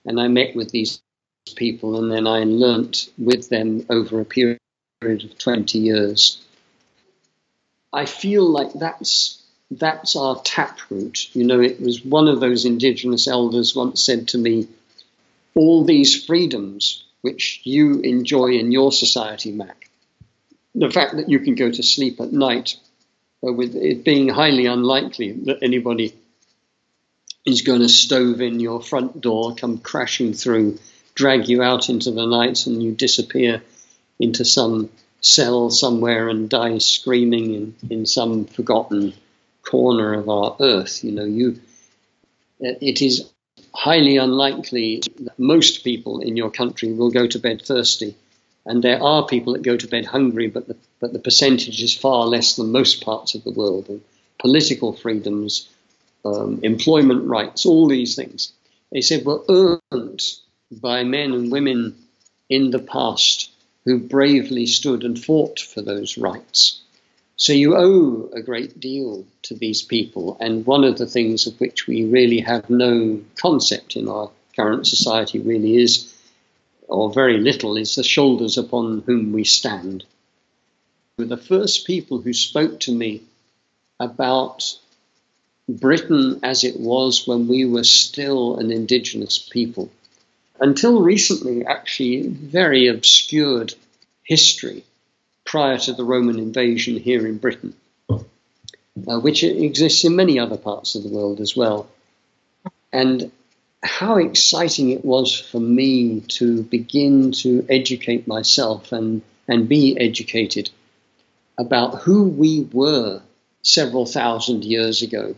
And 0.05 0.21
I 0.21 0.29
met 0.29 0.55
with 0.55 0.71
these 0.71 1.01
people, 1.57 1.99
and 1.99 2.13
then 2.13 2.27
I 2.27 2.45
learnt 2.45 3.09
with 3.17 3.49
them 3.49 3.87
over 3.89 4.21
a 4.21 4.25
period 4.25 4.59
of 5.03 5.39
20 5.39 5.79
years. 5.79 6.45
I 7.93 8.05
feel 8.05 8.45
like 8.45 8.73
that's 8.75 9.43
that's 9.71 10.17
our 10.17 10.41
taproot. 10.43 11.35
You 11.35 11.45
know, 11.45 11.61
it 11.61 11.81
was 11.81 12.05
one 12.05 12.29
of 12.29 12.41
those 12.41 12.65
indigenous 12.65 13.29
elders 13.29 13.75
once 13.75 14.03
said 14.03 14.29
to 14.29 14.39
me, 14.39 14.67
all 15.55 15.85
these 15.85 16.25
freedoms 16.25 17.05
which 17.21 17.61
you 17.65 18.01
enjoy 18.01 18.53
in 18.53 18.73
your 18.73 18.93
society, 18.93 19.53
Mac, 19.53 19.91
the 20.75 20.91
fact 20.91 21.17
that 21.17 21.29
you 21.29 21.41
can 21.41 21.55
go 21.55 21.71
to 21.71 21.83
sleep 21.83 22.21
at 22.21 22.33
night 22.33 22.77
uh, 23.47 23.53
with 23.53 23.75
it 23.75 24.05
being 24.05 24.29
highly 24.29 24.67
unlikely 24.67 25.33
that 25.33 25.63
anybody 25.63 26.15
is 27.45 27.63
going 27.63 27.81
to 27.81 27.89
stove 27.89 28.41
in 28.41 28.61
your 28.61 28.83
front 28.83 29.21
door, 29.21 29.55
come 29.55 29.79
crashing 29.79 30.35
through, 30.35 30.79
drag 31.15 31.49
you 31.49 31.63
out 31.63 31.89
into 31.89 32.11
the 32.11 32.27
night, 32.27 32.67
and 32.67 32.83
you 32.83 32.93
disappear 32.93 33.63
into 34.21 34.45
some 34.45 34.91
cell 35.21 35.71
somewhere 35.71 36.29
and 36.29 36.49
die 36.49 36.79
screaming 36.79 37.55
in, 37.55 37.75
in 37.91 38.07
some 38.07 38.45
forgotten 38.45 39.15
corner 39.63 40.15
of 40.15 40.29
our 40.29 40.57
earth. 40.61 41.03
You 41.03 41.13
know, 41.13 41.25
you 41.25 41.61
it 42.61 43.03
is 43.03 43.31
highly 43.75 44.17
unlikely 44.17 45.03
that 45.21 45.39
most 45.39 45.85
people 45.85 46.21
in 46.21 46.37
your 46.37 46.51
country 46.51 46.93
will 46.93 47.11
go 47.11 47.27
to 47.27 47.39
bed 47.39 47.63
thirsty 47.63 48.15
and 48.69 48.85
there 48.85 49.03
are 49.03 49.27
people 49.27 49.55
that 49.55 49.63
go 49.63 49.79
to 49.79 49.89
bed 49.89 50.05
hungry, 50.05 50.47
but 50.47 50.69
the, 50.69 50.77
but 51.01 51.15
the 51.15 51.19
percentage 51.19 51.83
is 51.83 51.97
far 51.97 52.27
less 52.27 52.55
than 52.57 52.71
most 52.71 53.03
parts 53.03 53.35
of 53.35 53.43
the 53.43 53.51
world. 53.51 53.89
And 53.89 54.03
political 54.39 54.93
freedoms, 54.93 55.67
um, 56.27 56.61
employment 56.63 57.27
rights, 57.27 57.65
all 57.65 57.89
these 57.89 58.15
things, 58.15 58.53
they 58.93 59.01
said 59.01 59.25
were 59.25 59.43
earned 59.49 60.23
by 60.71 61.03
men 61.03 61.33
and 61.33 61.51
women 61.51 61.97
in 62.51 62.71
the 62.71 62.79
past 62.79 63.51
who 63.87 63.99
bravely 63.99 64.67
stood 64.67 65.03
and 65.03 65.19
fought 65.19 65.61
for 65.61 65.81
those 65.81 66.19
rights. 66.19 66.83
So 67.41 67.53
you 67.53 67.77
owe 67.77 68.29
a 68.33 68.43
great 68.43 68.81
deal 68.81 69.25
to 69.43 69.55
these 69.55 69.81
people, 69.81 70.37
and 70.41 70.67
one 70.67 70.83
of 70.83 70.99
the 70.99 71.07
things 71.07 71.47
of 71.47 71.59
which 71.61 71.87
we 71.87 72.05
really 72.05 72.41
have 72.41 72.69
no 72.69 73.23
concept 73.41 73.95
in 73.95 74.09
our 74.09 74.33
current 74.57 74.89
society 74.89 75.39
really 75.39 75.77
is 75.77 76.13
or 76.89 77.13
very 77.13 77.39
little, 77.39 77.77
is 77.77 77.95
the 77.95 78.03
shoulders 78.03 78.59
upon 78.59 79.05
whom 79.07 79.33
we 79.33 79.45
stand. 79.45 80.05
The 81.19 81.37
first 81.37 81.87
people 81.87 82.21
who 82.21 82.33
spoke 82.33 82.81
to 82.81 82.93
me 82.93 83.23
about 84.01 84.77
Britain 85.69 86.41
as 86.43 86.65
it 86.65 86.81
was 86.81 87.25
when 87.25 87.47
we 87.47 87.65
were 87.65 87.85
still 87.85 88.57
an 88.57 88.73
indigenous 88.73 89.39
people. 89.39 89.93
Until 90.59 91.03
recently, 91.03 91.65
actually, 91.65 92.27
very 92.27 92.89
obscured 92.89 93.75
history 94.25 94.83
prior 95.49 95.79
to 95.79 95.95
the 95.95 96.05
Roman 96.05 96.39
invasion 96.39 96.99
here 96.99 97.27
in 97.27 97.39
Britain, 97.39 97.75
uh, 98.11 99.19
which 99.19 99.43
exists 99.43 100.05
in 100.05 100.15
many 100.15 100.39
other 100.39 100.59
parts 100.59 100.95
of 100.95 101.03
the 101.03 101.09
world 101.09 101.41
as 101.41 101.57
well. 101.57 101.89
And 102.93 103.33
how 103.83 104.19
exciting 104.19 104.91
it 104.91 105.03
was 105.03 105.41
for 105.41 105.59
me 105.59 106.21
to 106.21 106.63
begin 106.65 107.33
to 107.33 107.65
educate 107.71 108.29
myself 108.29 108.93
and, 108.93 109.23
and 109.49 109.71
be 109.71 109.99
educated 109.99 110.69
about 111.57 112.03
who 112.03 112.25
we 112.25 112.69
were 112.71 113.23
several 113.63 114.05
thousand 114.05 114.67
years 114.67 115.01
ago 115.01 115.35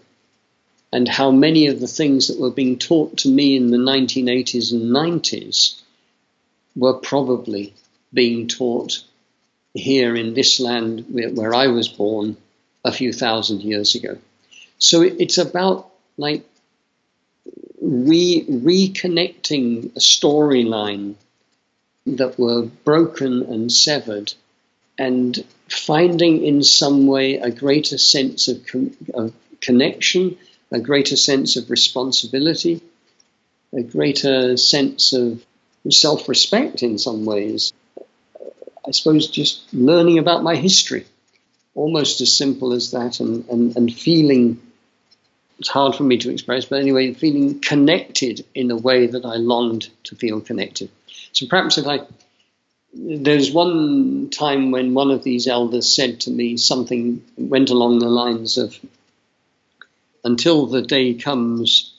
and 0.93 1.07
how 1.07 1.31
many 1.31 1.69
of 1.69 1.79
the 1.79 1.87
things 1.87 2.27
that 2.27 2.41
were 2.41 2.51
being 2.51 2.79
taught 2.79 3.19
to 3.19 3.29
me 3.29 3.55
in 3.55 3.71
the 3.71 3.79
1980s 3.79 4.73
and 4.73 4.91
90s 4.91 5.81
were 6.75 6.95
probably 6.95 7.75
being 8.13 8.49
taught 8.49 9.05
here 9.75 10.17
in 10.17 10.35
this 10.35 10.61
land 10.61 11.07
where, 11.09 11.55
I 11.55 11.69
was 11.69 11.89
born 11.89 12.37
a 12.85 12.93
few 12.93 13.13
thousand 13.13 13.63
years 13.63 13.95
ago. 13.95 14.19
So 14.79 15.03
it's 15.03 15.39
about 15.39 15.91
like 16.17 16.45
re- 17.81 18.45
reconnecting 18.49 19.97
a 19.97 20.01
storyline 20.01 21.15
that 22.07 22.39
were 22.39 22.63
broken 22.85 23.43
and 23.43 23.71
severed 23.71 24.33
and 24.99 25.45
finding 25.69 26.45
in 26.45 26.63
some 26.63 27.07
way 27.07 27.37
a 27.37 27.51
greater 27.51 27.99
sense 27.99 28.49
of, 28.49 28.67
com- 28.67 28.97
of 29.15 29.33
connection, 29.61 30.37
a 30.73 30.81
greater 30.81 31.17
sense 31.17 31.57
of 31.57 31.71
responsibility, 31.71 32.81
a 33.73 33.83
greater 33.83 34.57
sense 34.57 35.13
of 35.13 35.45
self 35.89 36.29
respect 36.29 36.83
in 36.83 36.99
some 36.99 37.25
ways. 37.25 37.73
I 38.91 38.93
suppose 38.93 39.29
just 39.29 39.73
learning 39.73 40.19
about 40.19 40.43
my 40.43 40.57
history, 40.57 41.07
almost 41.77 42.21
as 42.23 42.37
simple 42.37 42.73
as 42.73 42.91
that, 42.91 43.21
and, 43.21 43.49
and, 43.49 43.77
and 43.77 43.95
feeling 43.95 44.61
it's 45.61 45.69
hard 45.69 45.95
for 45.95 46.03
me 46.03 46.19
to 46.19 46.31
express, 46.31 46.65
but 46.65 46.81
anyway, 46.81 47.15
feeling 47.15 47.61
connected 47.61 48.45
in 48.53 48.69
a 48.73 48.77
way 48.77 49.07
that 49.07 49.25
I 49.25 49.37
longed 49.37 49.91
to 50.05 50.17
feel 50.17 50.41
connected. 50.41 50.91
So 51.31 51.47
perhaps 51.47 51.79
if 51.79 51.87
I, 51.87 52.01
there's 52.93 53.53
one 53.53 54.29
time 54.31 54.73
when 54.73 54.93
one 54.93 55.13
of 55.13 55.23
these 55.23 55.47
elders 55.47 55.89
said 55.89 56.23
to 56.23 56.31
me 56.33 56.57
something 56.57 57.25
went 57.37 57.71
along 57.71 58.01
the 58.01 58.09
lines 58.09 58.59
of, 58.59 58.77
until 60.25 60.67
the 60.67 60.83
day 60.83 61.15
comes 61.15 61.95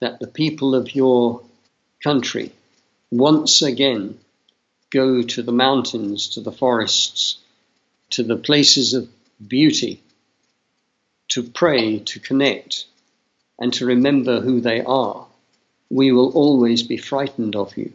that 0.00 0.20
the 0.20 0.26
people 0.26 0.74
of 0.74 0.94
your 0.94 1.40
country 2.02 2.52
once 3.10 3.62
again 3.62 4.18
go 4.90 5.22
to 5.22 5.42
the 5.42 5.52
mountains, 5.52 6.28
to 6.28 6.40
the 6.40 6.52
forests, 6.52 7.38
to 8.10 8.22
the 8.22 8.36
places 8.36 8.94
of 8.94 9.08
beauty 9.46 10.02
to 11.30 11.44
pray, 11.44 12.00
to 12.00 12.20
connect, 12.20 12.86
and 13.58 13.72
to 13.74 13.86
remember 13.86 14.40
who 14.40 14.60
they 14.60 14.82
are, 14.82 15.26
we 15.88 16.12
will 16.12 16.32
always 16.32 16.82
be 16.82 16.96
frightened 16.96 17.56
of 17.56 17.76
you. 17.76 17.92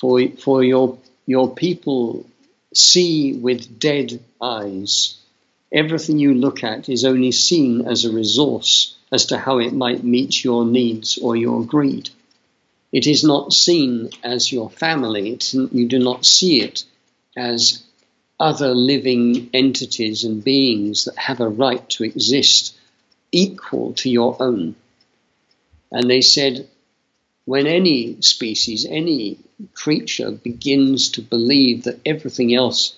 For, 0.00 0.28
for 0.28 0.62
your, 0.62 0.98
your 1.26 1.52
people 1.52 2.26
see 2.72 3.32
with 3.32 3.78
dead 3.78 4.20
eyes. 4.40 5.16
Everything 5.72 6.18
you 6.18 6.34
look 6.34 6.62
at 6.62 6.88
is 6.88 7.04
only 7.04 7.32
seen 7.32 7.86
as 7.86 8.04
a 8.04 8.12
resource 8.12 8.96
as 9.10 9.26
to 9.26 9.38
how 9.38 9.58
it 9.58 9.72
might 9.72 10.04
meet 10.04 10.44
your 10.44 10.64
needs 10.64 11.18
or 11.18 11.34
your 11.34 11.64
greed. 11.64 12.10
It 12.92 13.06
is 13.06 13.22
not 13.22 13.52
seen 13.52 14.10
as 14.22 14.50
your 14.50 14.70
family. 14.70 15.30
It's, 15.30 15.52
you 15.54 15.86
do 15.86 15.98
not 15.98 16.24
see 16.24 16.60
it 16.62 16.84
as 17.36 17.82
other 18.40 18.74
living 18.74 19.50
entities 19.52 20.24
and 20.24 20.42
beings 20.42 21.04
that 21.04 21.18
have 21.18 21.40
a 21.40 21.48
right 21.48 21.88
to 21.90 22.04
exist 22.04 22.74
equal 23.32 23.92
to 23.94 24.08
your 24.08 24.40
own. 24.40 24.74
And 25.90 26.08
they 26.08 26.20
said, 26.20 26.68
when 27.44 27.66
any 27.66 28.20
species, 28.20 28.86
any 28.88 29.38
creature 29.74 30.30
begins 30.30 31.10
to 31.12 31.22
believe 31.22 31.84
that 31.84 32.00
everything 32.04 32.54
else, 32.54 32.94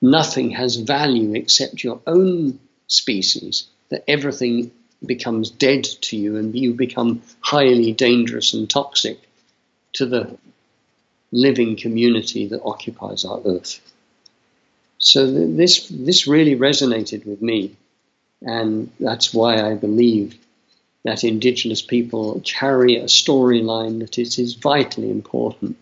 nothing 0.00 0.50
has 0.50 0.76
value 0.76 1.34
except 1.34 1.84
your 1.84 2.00
own 2.06 2.58
species, 2.86 3.66
that 3.90 4.04
everything 4.08 4.72
becomes 5.06 5.50
dead 5.50 5.84
to 5.84 6.16
you 6.16 6.36
and 6.36 6.54
you 6.56 6.74
become 6.74 7.22
highly 7.40 7.92
dangerous 7.92 8.54
and 8.54 8.70
toxic 8.70 9.18
to 9.94 10.06
the 10.06 10.38
living 11.32 11.76
community 11.76 12.46
that 12.48 12.62
occupies 12.64 13.24
our 13.24 13.40
earth. 13.46 13.80
So 14.98 15.26
th- 15.30 15.56
this 15.56 15.88
this 15.88 16.26
really 16.28 16.56
resonated 16.56 17.26
with 17.26 17.42
me, 17.42 17.76
and 18.42 18.90
that's 19.00 19.34
why 19.34 19.62
I 19.62 19.74
believe 19.74 20.38
that 21.04 21.24
Indigenous 21.24 21.82
people 21.82 22.42
carry 22.44 22.96
a 22.96 23.04
storyline 23.04 24.00
that 24.00 24.18
it 24.18 24.38
is 24.38 24.54
vitally 24.54 25.10
important 25.10 25.76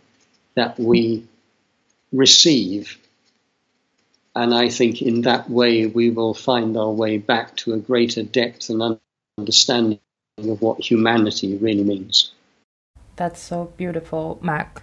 that 0.56 0.78
we 0.78 1.24
receive 2.12 2.98
And 4.34 4.54
I 4.54 4.70
think 4.70 5.02
in 5.02 5.22
that 5.22 5.50
way 5.50 5.86
we 5.86 6.10
will 6.10 6.34
find 6.34 6.76
our 6.76 6.90
way 6.90 7.18
back 7.18 7.56
to 7.58 7.74
a 7.74 7.78
greater 7.78 8.22
depth 8.22 8.70
and 8.70 8.82
understanding 9.38 10.00
of 10.38 10.62
what 10.62 10.80
humanity 10.80 11.56
really 11.56 11.84
means. 11.84 12.32
That's 13.16 13.40
so 13.40 13.72
beautiful, 13.76 14.38
Mac. 14.42 14.82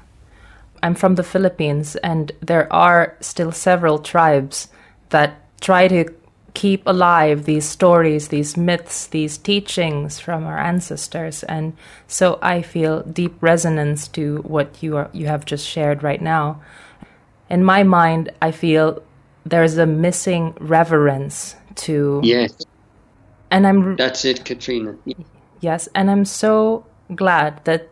I'm 0.84 0.96
from 0.96 1.16
the 1.16 1.24
Philippines, 1.24 1.96
and 1.98 2.32
there 2.39 2.72
are 2.72 3.18
still 3.20 3.51
several 3.51 4.00
tribes 4.00 4.68
that 5.10 5.42
try 5.60 5.88
to 5.88 6.06
keep 6.54 6.82
alive 6.88 7.46
these 7.46 7.66
stories, 7.66 8.30
these 8.30 8.58
myths, 8.58 9.08
these 9.08 9.38
teachings 9.38 10.20
from 10.20 10.46
our 10.46 10.58
ancestors. 10.58 11.44
And 11.44 11.74
so 12.08 12.39
I 12.42 12.62
feel 12.62 13.04
deep 13.04 13.36
resonance 13.42 14.08
to 14.10 14.38
what 14.38 14.82
you 14.82 14.98
are 14.98 15.10
you 15.13 15.27
have 15.27 15.46
just 15.46 15.68
shared 15.68 16.01
right 16.01 16.22
now. 16.22 16.62
In 17.50 17.63
my 17.63 17.84
mind, 17.84 18.32
I 18.42 18.51
feel 18.51 19.04
there's 19.46 19.77
a 19.77 19.86
missing 19.86 20.56
reverence 20.60 21.56
to 21.86 22.22
Yes. 22.24 22.66
And 23.51 23.66
I'm 23.66 23.96
That's 23.96 24.25
it, 24.25 24.46
Katrina. 24.46 24.96
Yes, 25.62 25.88
and 25.96 26.12
I'm 26.12 26.25
so 26.25 26.86
glad 27.16 27.63
that 27.66 27.89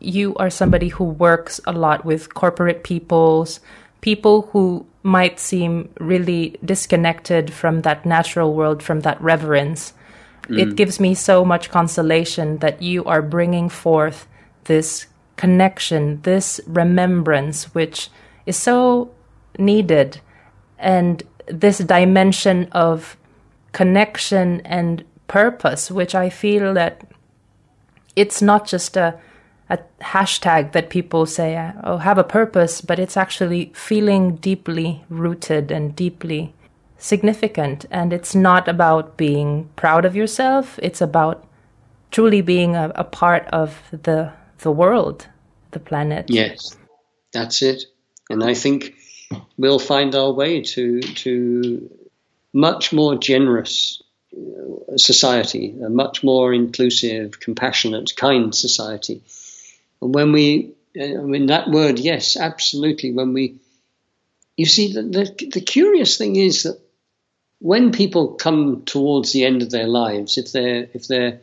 you 0.00 0.34
are 0.36 0.50
somebody 0.50 0.88
who 0.88 1.04
works 1.04 1.60
a 1.66 1.72
lot 1.72 2.04
with 2.04 2.34
corporate 2.34 2.84
peoples, 2.84 3.60
people 4.00 4.42
who 4.52 4.86
might 5.02 5.40
seem 5.40 5.88
really 5.98 6.56
disconnected 6.64 7.52
from 7.52 7.82
that 7.82 8.04
natural 8.04 8.54
world, 8.54 8.82
from 8.82 9.00
that 9.00 9.20
reverence. 9.20 9.94
Mm. 10.44 10.60
It 10.60 10.76
gives 10.76 11.00
me 11.00 11.14
so 11.14 11.44
much 11.44 11.70
consolation 11.70 12.58
that 12.58 12.82
you 12.82 13.04
are 13.04 13.22
bringing 13.22 13.68
forth 13.68 14.26
this 14.64 15.06
connection, 15.36 16.20
this 16.22 16.60
remembrance, 16.66 17.74
which 17.74 18.10
is 18.46 18.56
so 18.56 19.10
needed, 19.58 20.20
and 20.78 21.22
this 21.46 21.78
dimension 21.78 22.68
of 22.72 23.16
connection 23.74 24.62
and 24.62 25.04
purpose, 25.28 25.90
which 25.90 26.14
I 26.14 26.30
feel 26.30 26.72
that 26.74 27.06
it's 28.16 28.40
not 28.40 28.66
just 28.66 28.96
a 28.96 29.20
a 29.70 29.78
hashtag 30.02 30.72
that 30.72 30.90
people 30.90 31.26
say, 31.26 31.72
oh, 31.82 31.96
have 31.96 32.18
a 32.18 32.24
purpose, 32.24 32.80
but 32.80 32.98
it's 32.98 33.16
actually 33.16 33.72
feeling 33.74 34.36
deeply 34.36 35.04
rooted 35.08 35.70
and 35.70 35.96
deeply 35.96 36.52
significant. 36.98 37.86
And 37.90 38.12
it's 38.12 38.34
not 38.34 38.68
about 38.68 39.16
being 39.16 39.70
proud 39.76 40.04
of 40.04 40.14
yourself, 40.14 40.78
it's 40.82 41.00
about 41.00 41.46
truly 42.10 42.42
being 42.42 42.76
a, 42.76 42.92
a 42.94 43.04
part 43.04 43.46
of 43.52 43.82
the, 43.90 44.32
the 44.58 44.70
world, 44.70 45.26
the 45.70 45.80
planet. 45.80 46.26
Yes, 46.28 46.76
that's 47.32 47.62
it. 47.62 47.84
And 48.30 48.44
I 48.44 48.54
think 48.54 48.94
we'll 49.56 49.78
find 49.78 50.14
our 50.14 50.30
way 50.30 50.60
to, 50.60 51.00
to 51.00 51.90
much 52.54 52.90
more 52.90 53.16
generous 53.18 54.02
uh, 54.34 54.96
society, 54.96 55.76
a 55.84 55.90
much 55.90 56.24
more 56.24 56.54
inclusive, 56.54 57.38
compassionate, 57.38 58.16
kind 58.16 58.54
society 58.54 59.20
and 60.04 60.14
when 60.14 60.32
we, 60.32 60.74
I 61.00 61.14
mean, 61.14 61.46
that 61.46 61.70
word, 61.70 61.98
yes, 61.98 62.36
absolutely. 62.36 63.12
When 63.12 63.32
we, 63.32 63.56
you 64.54 64.66
see, 64.66 64.92
the, 64.92 65.02
the, 65.02 65.50
the 65.54 65.60
curious 65.62 66.18
thing 66.18 66.36
is 66.36 66.64
that 66.64 66.78
when 67.58 67.90
people 67.90 68.34
come 68.34 68.84
towards 68.84 69.32
the 69.32 69.46
end 69.46 69.62
of 69.62 69.70
their 69.70 69.86
lives, 69.86 70.36
if 70.36 70.52
they're, 70.52 70.88
if 70.92 71.08
they're, 71.08 71.40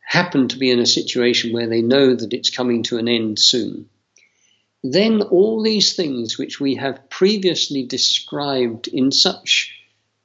happen 0.00 0.48
to 0.48 0.58
be 0.58 0.70
in 0.70 0.78
a 0.78 0.86
situation 0.86 1.52
where 1.52 1.68
they 1.68 1.82
know 1.82 2.14
that 2.14 2.32
it's 2.32 2.50
coming 2.50 2.82
to 2.84 2.96
an 2.96 3.08
end 3.08 3.38
soon, 3.38 3.88
then 4.82 5.20
all 5.20 5.62
these 5.62 5.94
things 5.94 6.38
which 6.38 6.58
we 6.58 6.76
have 6.76 7.10
previously 7.10 7.84
described 7.84 8.88
in 8.88 9.12
such 9.12 9.78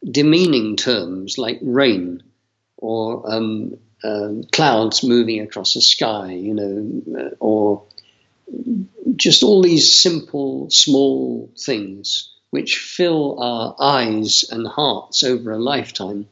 demeaning 0.03 0.75
terms 0.75 1.37
like 1.37 1.59
rain 1.61 2.23
or 2.77 3.31
um, 3.31 3.77
um, 4.03 4.43
clouds 4.51 5.03
moving 5.03 5.41
across 5.41 5.73
the 5.73 5.81
sky, 5.81 6.31
you 6.31 6.53
know, 6.53 7.19
uh, 7.19 7.35
or 7.39 7.83
just 9.15 9.43
all 9.43 9.61
these 9.61 9.99
simple, 9.99 10.69
small 10.69 11.51
things 11.57 12.33
which 12.49 12.77
fill 12.77 13.41
our 13.41 13.75
eyes 13.79 14.45
and 14.49 14.67
hearts 14.67 15.23
over 15.23 15.51
a 15.51 15.59
lifetime 15.59 16.27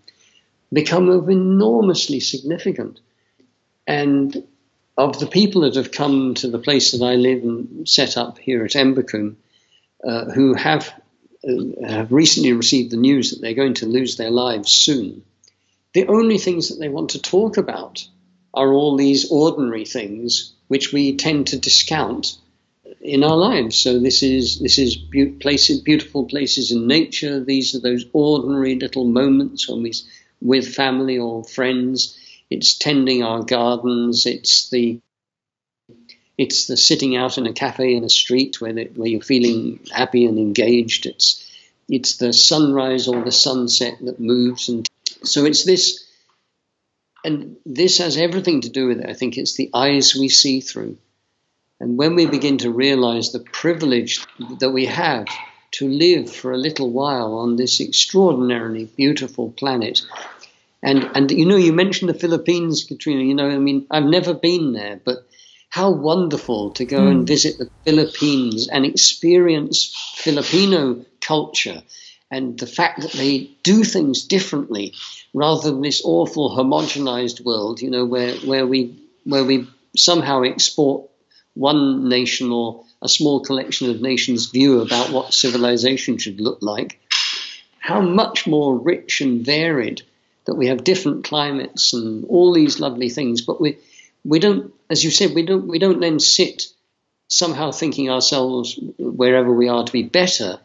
become 0.71 1.09
of 1.09 1.29
enormously 1.29 2.19
significant. 2.19 2.99
And 3.87 4.47
of 4.97 5.19
the 5.19 5.27
people 5.27 5.61
that 5.61 5.75
have 5.75 5.91
come 5.91 6.35
to 6.35 6.47
the 6.47 6.59
place 6.59 6.91
that 6.91 7.03
I 7.03 7.15
live 7.15 7.43
and 7.43 7.87
set 7.87 8.17
up 8.17 8.37
here 8.37 8.63
at 8.63 8.71
Embercombe, 8.71 9.35
uh, 10.03 10.25
who 10.25 10.53
have 10.53 10.93
Uh, 11.47 11.87
have 11.87 12.11
recently 12.11 12.53
received 12.53 12.91
the 12.91 12.97
news 12.97 13.29
that 13.29 13.41
they're 13.41 13.53
going 13.53 13.75
to 13.75 13.85
lose 13.85 14.17
their 14.17 14.31
lives 14.31 14.71
soon, 14.71 15.23
the 15.93 16.07
only 16.07 16.37
things 16.37 16.69
that 16.69 16.79
they 16.79 16.89
want 16.89 17.11
to 17.11 17.21
talk 17.21 17.57
about 17.57 18.07
are 18.53 18.73
all 18.73 18.95
these 18.95 19.29
ordinary 19.31 19.85
things 19.85 20.53
which 20.67 20.91
we 20.91 21.15
tend 21.15 21.47
to 21.47 21.59
discount 21.59 22.37
in 23.01 23.23
our 23.23 23.37
lives. 23.37 23.75
So 23.75 23.99
this 23.99 24.23
is 24.23 24.59
this 24.59 24.77
is 24.79 24.95
be- 24.95 25.27
places, 25.27 25.81
beautiful 25.81 26.25
places 26.25 26.71
in 26.71 26.87
nature. 26.87 27.39
These 27.39 27.75
are 27.75 27.79
those 27.79 28.05
ordinary 28.13 28.75
little 28.75 29.05
moments 29.05 29.69
when 29.69 29.83
we 29.83 29.93
with 30.41 30.73
family 30.73 31.17
or 31.17 31.43
friends. 31.43 32.17
It's 32.49 32.77
tending 32.77 33.23
our 33.23 33.43
gardens. 33.43 34.25
It's 34.25 34.69
the 34.69 34.99
it's 36.37 36.67
the 36.67 36.77
sitting 36.77 37.15
out 37.15 37.37
in 37.37 37.47
a 37.47 37.53
cafe 37.53 37.95
in 37.95 38.03
a 38.03 38.09
street 38.09 38.59
where 38.59 38.73
where 38.73 39.07
you're 39.07 39.21
feeling 39.21 39.79
happy 39.91 40.25
and 40.25 40.37
engaged. 40.37 41.05
It's 41.05 41.41
it's 41.87 42.17
the 42.17 42.33
sunrise 42.33 43.07
or 43.07 43.23
the 43.23 43.31
sunset 43.31 43.97
that 44.01 44.19
moves 44.19 44.69
and 44.69 44.87
so 45.25 45.45
it's 45.45 45.63
this, 45.63 46.05
and 47.23 47.57
this 47.65 47.97
has 47.97 48.17
everything 48.17 48.61
to 48.61 48.69
do 48.69 48.87
with 48.87 48.99
it. 48.99 49.09
I 49.09 49.13
think 49.13 49.37
it's 49.37 49.55
the 49.55 49.69
eyes 49.73 50.15
we 50.15 50.29
see 50.29 50.61
through. 50.61 50.97
And 51.79 51.97
when 51.97 52.15
we 52.15 52.25
begin 52.25 52.59
to 52.59 52.71
realize 52.71 53.31
the 53.31 53.39
privilege 53.39 54.25
that 54.59 54.71
we 54.71 54.85
have 54.85 55.27
to 55.71 55.89
live 55.89 56.31
for 56.31 56.53
a 56.53 56.57
little 56.57 56.89
while 56.89 57.33
on 57.33 57.57
this 57.57 57.81
extraordinarily 57.81 58.85
beautiful 58.85 59.51
planet, 59.51 60.01
and 60.81 61.09
and 61.15 61.31
you 61.31 61.45
know, 61.45 61.57
you 61.57 61.73
mentioned 61.73 62.09
the 62.09 62.19
Philippines, 62.19 62.83
Katrina. 62.83 63.23
You 63.23 63.33
know, 63.33 63.49
I 63.49 63.57
mean, 63.57 63.87
I've 63.91 64.05
never 64.05 64.33
been 64.33 64.73
there, 64.73 64.99
but 65.03 65.24
how 65.75 65.89
wonderful 65.89 66.71
to 66.71 66.85
go 66.85 67.01
mm. 67.01 67.11
and 67.11 67.27
visit 67.27 67.57
the 67.57 67.69
Philippines 67.83 68.69
and 68.69 68.85
experience 68.85 69.93
Filipino 70.15 71.03
culture 71.19 71.83
and 72.31 72.57
the 72.57 72.65
fact 72.65 73.01
that 73.01 73.11
they 73.11 73.51
do 73.61 73.83
things 73.83 74.23
differently 74.23 74.93
rather 75.33 75.69
than 75.69 75.81
this 75.81 76.01
awful 76.05 76.49
homogenized 76.49 77.43
world, 77.43 77.81
you 77.81 77.89
know, 77.89 78.05
where, 78.05 78.35
where 78.35 78.65
we 78.65 78.97
where 79.25 79.43
we 79.43 79.67
somehow 79.97 80.43
export 80.43 81.09
one 81.55 82.07
nation 82.07 82.53
or 82.53 82.85
a 83.01 83.09
small 83.09 83.41
collection 83.41 83.89
of 83.89 84.01
nations' 84.01 84.45
view 84.45 84.79
about 84.79 85.11
what 85.11 85.33
civilization 85.33 86.17
should 86.17 86.39
look 86.39 86.59
like, 86.61 87.01
how 87.79 87.99
much 87.99 88.47
more 88.47 88.77
rich 88.77 89.19
and 89.19 89.45
varied 89.45 90.03
that 90.45 90.55
we 90.55 90.67
have 90.67 90.85
different 90.85 91.25
climates 91.25 91.91
and 91.91 92.23
all 92.29 92.53
these 92.53 92.79
lovely 92.79 93.09
things, 93.09 93.41
but 93.41 93.59
we 93.59 93.77
we 94.23 94.39
don't, 94.39 94.73
as 94.89 95.03
you 95.03 95.11
said, 95.11 95.33
we 95.33 95.45
don't 95.45 95.67
we 95.67 95.79
don't 95.79 95.99
then 95.99 96.19
sit 96.19 96.63
somehow 97.27 97.71
thinking 97.71 98.09
ourselves 98.09 98.79
wherever 98.97 99.51
we 99.51 99.67
are 99.67 99.83
to 99.83 99.91
be 99.91 100.03
better 100.03 100.59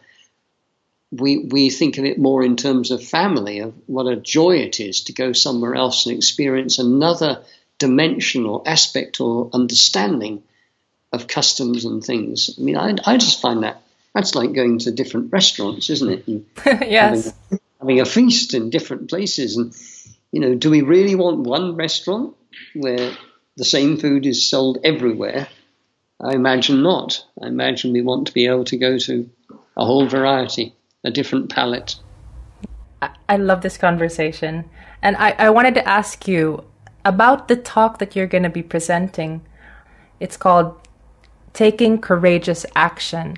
we, 1.13 1.39
we 1.39 1.71
think 1.71 1.99
of 1.99 2.05
it 2.05 2.19
more 2.19 2.43
in 2.43 2.57
terms 2.57 2.91
of 2.91 3.03
family, 3.03 3.61
of 3.61 3.75
what 3.87 4.07
a 4.07 4.17
joy 4.17 4.59
it 4.59 4.79
is 4.79 5.03
to 5.05 5.13
go 5.13 5.33
somewhere 5.33 5.75
else 5.75 6.07
and 6.07 6.17
experience 6.17 6.79
another 6.79 7.43
dimension 7.79 8.47
or 8.47 8.63
aspect 8.67 9.21
or 9.21 9.51
understanding 9.53 10.43
of 11.13 11.27
customs 11.27 11.85
and 11.85 12.05
things. 12.05 12.55
I 12.57 12.63
mean, 12.63 12.77
I, 12.77 12.95
I 13.05 13.17
just 13.17 13.41
find 13.41 13.65
that 13.65 13.83
that's 14.15 14.35
like 14.35 14.53
going 14.53 14.79
to 14.81 14.93
different 14.93 15.33
restaurants, 15.33 15.91
isn't 15.91 16.11
it? 16.11 16.29
And 16.29 16.47
yes. 16.65 17.33
Having, 17.51 17.61
having 17.81 18.01
a 18.01 18.05
feast 18.05 18.55
in 18.55 18.71
different 18.71 19.09
places. 19.09 19.57
And, 19.57 19.75
you 20.31 20.41
know, 20.41 20.55
do 20.55 20.71
we 20.71 20.83
really 20.83 21.17
want 21.17 21.41
one 21.41 21.75
restaurant 21.75 22.37
where 22.75 23.17
the 23.61 23.67
same 23.67 23.99
food 23.99 24.25
is 24.25 24.49
sold 24.49 24.79
everywhere? 24.83 25.47
I 26.19 26.33
imagine 26.33 26.83
not. 26.83 27.23
I 27.43 27.49
imagine 27.49 27.93
we 27.93 28.01
want 28.01 28.27
to 28.29 28.33
be 28.33 28.47
able 28.47 28.65
to 28.65 28.79
go 28.79 28.97
to 28.97 29.29
a 29.77 29.85
whole 29.85 30.07
variety 30.07 30.75
a 31.05 31.11
different 31.11 31.51
palette. 31.51 31.97
I 33.29 33.37
love 33.37 33.61
this 33.61 33.77
conversation. 33.77 34.69
And 35.03 35.15
I, 35.17 35.33
I 35.33 35.51
wanted 35.51 35.75
to 35.75 35.87
ask 35.87 36.27
you 36.27 36.65
about 37.05 37.49
the 37.49 37.57
talk 37.57 37.99
that 37.99 38.17
you're 38.17 38.27
going 38.27 38.45
to 38.45 38.51
be 38.51 38.63
presenting. 38.63 39.43
It's 40.21 40.39
called 40.39 40.75
Taking 41.53 42.01
Courageous 42.01 42.65
Action. 42.75 43.37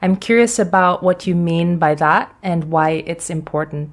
I'm 0.00 0.16
curious 0.16 0.58
about 0.58 1.04
what 1.04 1.26
you 1.28 1.36
mean 1.36 1.78
by 1.78 1.94
that 1.94 2.34
and 2.42 2.64
why 2.64 3.04
it's 3.06 3.30
important. 3.30 3.90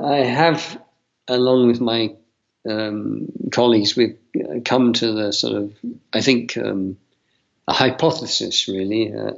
I 0.00 0.16
have, 0.18 0.80
along 1.28 1.68
with 1.68 1.80
my 1.80 2.14
um, 2.68 3.32
colleagues, 3.52 3.96
we've 3.96 4.18
come 4.64 4.92
to 4.94 5.12
the 5.12 5.32
sort 5.32 5.54
of, 5.54 5.72
I 6.12 6.20
think, 6.20 6.56
um, 6.56 6.96
a 7.66 7.72
hypothesis, 7.72 8.68
really. 8.68 9.12
Uh, 9.12 9.30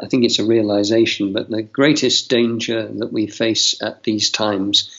I 0.00 0.06
think 0.06 0.24
it's 0.24 0.38
a 0.38 0.46
realization, 0.46 1.32
but 1.32 1.50
the 1.50 1.62
greatest 1.62 2.30
danger 2.30 2.86
that 2.86 3.12
we 3.12 3.26
face 3.26 3.80
at 3.82 4.02
these 4.02 4.30
times, 4.30 4.90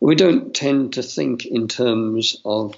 we 0.00 0.14
don't 0.14 0.54
tend 0.54 0.94
to 0.94 1.02
think 1.02 1.44
in 1.46 1.68
terms 1.68 2.40
of 2.44 2.76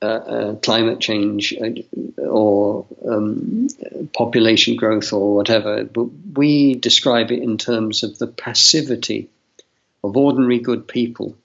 uh, 0.00 0.06
uh, 0.06 0.54
climate 0.56 1.00
change 1.00 1.54
uh, 1.54 2.22
or 2.22 2.86
um, 3.08 3.68
population 4.12 4.76
growth 4.76 5.12
or 5.12 5.36
whatever, 5.36 5.84
but 5.84 6.08
we 6.34 6.74
describe 6.74 7.30
it 7.30 7.42
in 7.42 7.56
terms 7.56 8.02
of 8.02 8.18
the 8.18 8.26
passivity 8.26 9.28
of 10.02 10.16
ordinary 10.16 10.58
good 10.58 10.88
people 10.88 11.36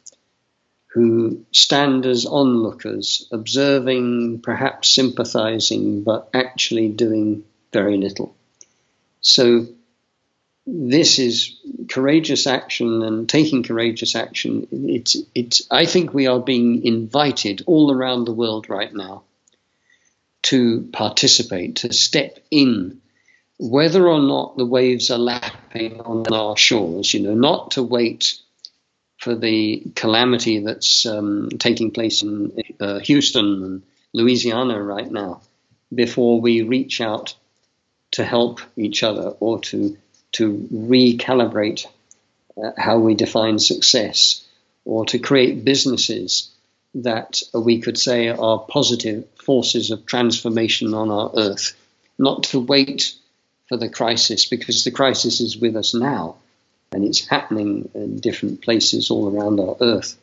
who 0.97 1.45
stand 1.51 2.07
as 2.07 2.25
onlookers, 2.25 3.27
observing, 3.31 4.39
perhaps 4.41 4.89
sympathizing, 4.89 6.01
but 6.01 6.27
actually 6.33 6.89
doing 6.89 7.43
very 7.71 7.97
little. 7.97 8.36
So, 9.21 9.67
this 10.65 11.19
is 11.19 11.55
courageous 11.88 12.47
action 12.47 13.03
and 13.03 13.29
taking 13.29 13.62
courageous 13.62 14.15
action. 14.15 14.67
It's, 14.71 15.15
it's, 15.36 15.67
I 15.69 15.86
think 15.86 16.15
we 16.15 16.25
are 16.25 16.39
being 16.39 16.83
invited 16.83 17.62
all 17.67 17.91
around 17.91 18.25
the 18.25 18.33
world 18.33 18.67
right 18.67 18.91
now 18.91 19.21
to 20.43 20.89
participate, 20.91 21.75
to 21.77 21.93
step 21.93 22.39
in, 22.49 23.01
whether 23.60 24.07
or 24.07 24.19
not 24.19 24.57
the 24.57 24.65
waves 24.65 25.12
are 25.12 25.19
lapping 25.19 26.01
on 26.01 26.33
our 26.33 26.57
shores, 26.57 27.13
you 27.13 27.19
know, 27.19 27.36
not 27.36 27.71
to 27.71 27.83
wait 27.83 28.39
for 29.17 29.36
the 29.36 29.84
calamity 29.95 30.60
that's 30.60 31.06
um, 31.06 31.49
taking 31.58 31.91
place 31.91 32.21
in 32.21 32.63
uh, 32.80 32.99
Houston 32.99 33.63
and 33.63 33.84
Louisiana 34.13 34.82
right 34.82 35.10
now 35.10 35.41
before 35.93 36.39
we 36.39 36.62
reach 36.62 37.01
out 37.01 37.36
to 38.12 38.23
help 38.23 38.62
each 38.75 39.03
other 39.03 39.30
or 39.39 39.60
to 39.60 39.97
to 40.34 40.67
recalibrate 40.71 41.86
uh, 42.62 42.71
how 42.77 42.99
we 42.99 43.15
define 43.15 43.60
success 43.60 44.45
or 44.86 45.06
to 45.06 45.19
create 45.19 45.65
businesses 45.65 46.49
that 46.95 47.41
we 47.53 47.80
could 47.80 47.97
say 47.97 48.30
are 48.30 48.60
positive 48.60 49.25
forces 49.43 49.91
of 49.91 50.06
transformation 50.06 50.93
on 50.93 51.12
our 51.12 51.32
earth, 51.36 51.75
not 52.17 52.43
to 52.43 52.60
wait 52.60 53.13
for 53.67 53.77
the 53.77 53.89
crisis 53.89 54.45
because 54.45 54.84
the 54.84 54.91
crisis 54.91 55.39
is 55.41 55.58
with 55.58 55.75
us 55.75 55.93
now 55.93 56.36
and 56.91 57.04
it's 57.04 57.28
happening 57.28 57.89
in 57.93 58.19
different 58.19 58.62
places 58.62 59.12
all 59.12 59.36
around 59.36 59.60
our 59.60 59.76
earth. 59.82 60.17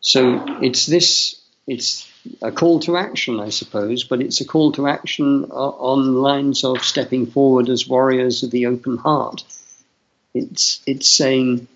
So 0.00 0.60
it's 0.62 0.86
this, 0.86 1.40
it's 1.66 2.10
a 2.42 2.52
call 2.52 2.80
to 2.80 2.96
action, 2.96 3.40
I 3.40 3.50
suppose, 3.50 4.04
but 4.04 4.20
it's 4.20 4.40
a 4.40 4.46
call 4.46 4.72
to 4.72 4.86
action 4.86 5.44
on 5.50 6.14
lines 6.14 6.64
of 6.64 6.84
stepping 6.84 7.26
forward 7.26 7.68
as 7.68 7.88
warriors 7.88 8.42
of 8.42 8.50
the 8.50 8.66
open 8.66 8.96
heart. 8.98 9.44
It's, 10.34 10.80
it's 10.86 11.08
saying, 11.08 11.66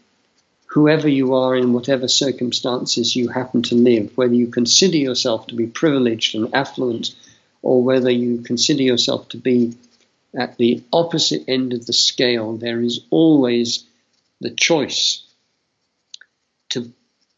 whoever 0.67 1.09
you 1.09 1.35
are 1.35 1.57
in 1.57 1.73
whatever 1.73 2.07
circumstances 2.07 3.17
you 3.17 3.29
happen 3.29 3.63
to 3.65 3.75
live, 3.75 4.17
whether 4.17 4.35
you 4.35 4.47
consider 4.47 4.97
yourself 4.97 5.49
to 5.49 5.55
be 5.57 5.67
privileged 5.67 6.37
and 6.37 6.55
affluent, 6.55 7.15
or 7.63 7.83
whether 7.83 8.11
you 8.11 8.43
consider 8.43 8.83
yourself 8.83 9.29
to 9.31 9.37
be 9.37 9.75
at 10.39 10.57
the 10.59 10.83
opposite 10.93 11.45
end 11.49 11.73
of 11.73 11.87
the 11.87 11.93
scale, 11.93 12.57
there 12.57 12.81
is 12.81 13.01
always 13.11 13.85
the 14.41 14.51
choice 14.51 15.23
to, 16.71 16.93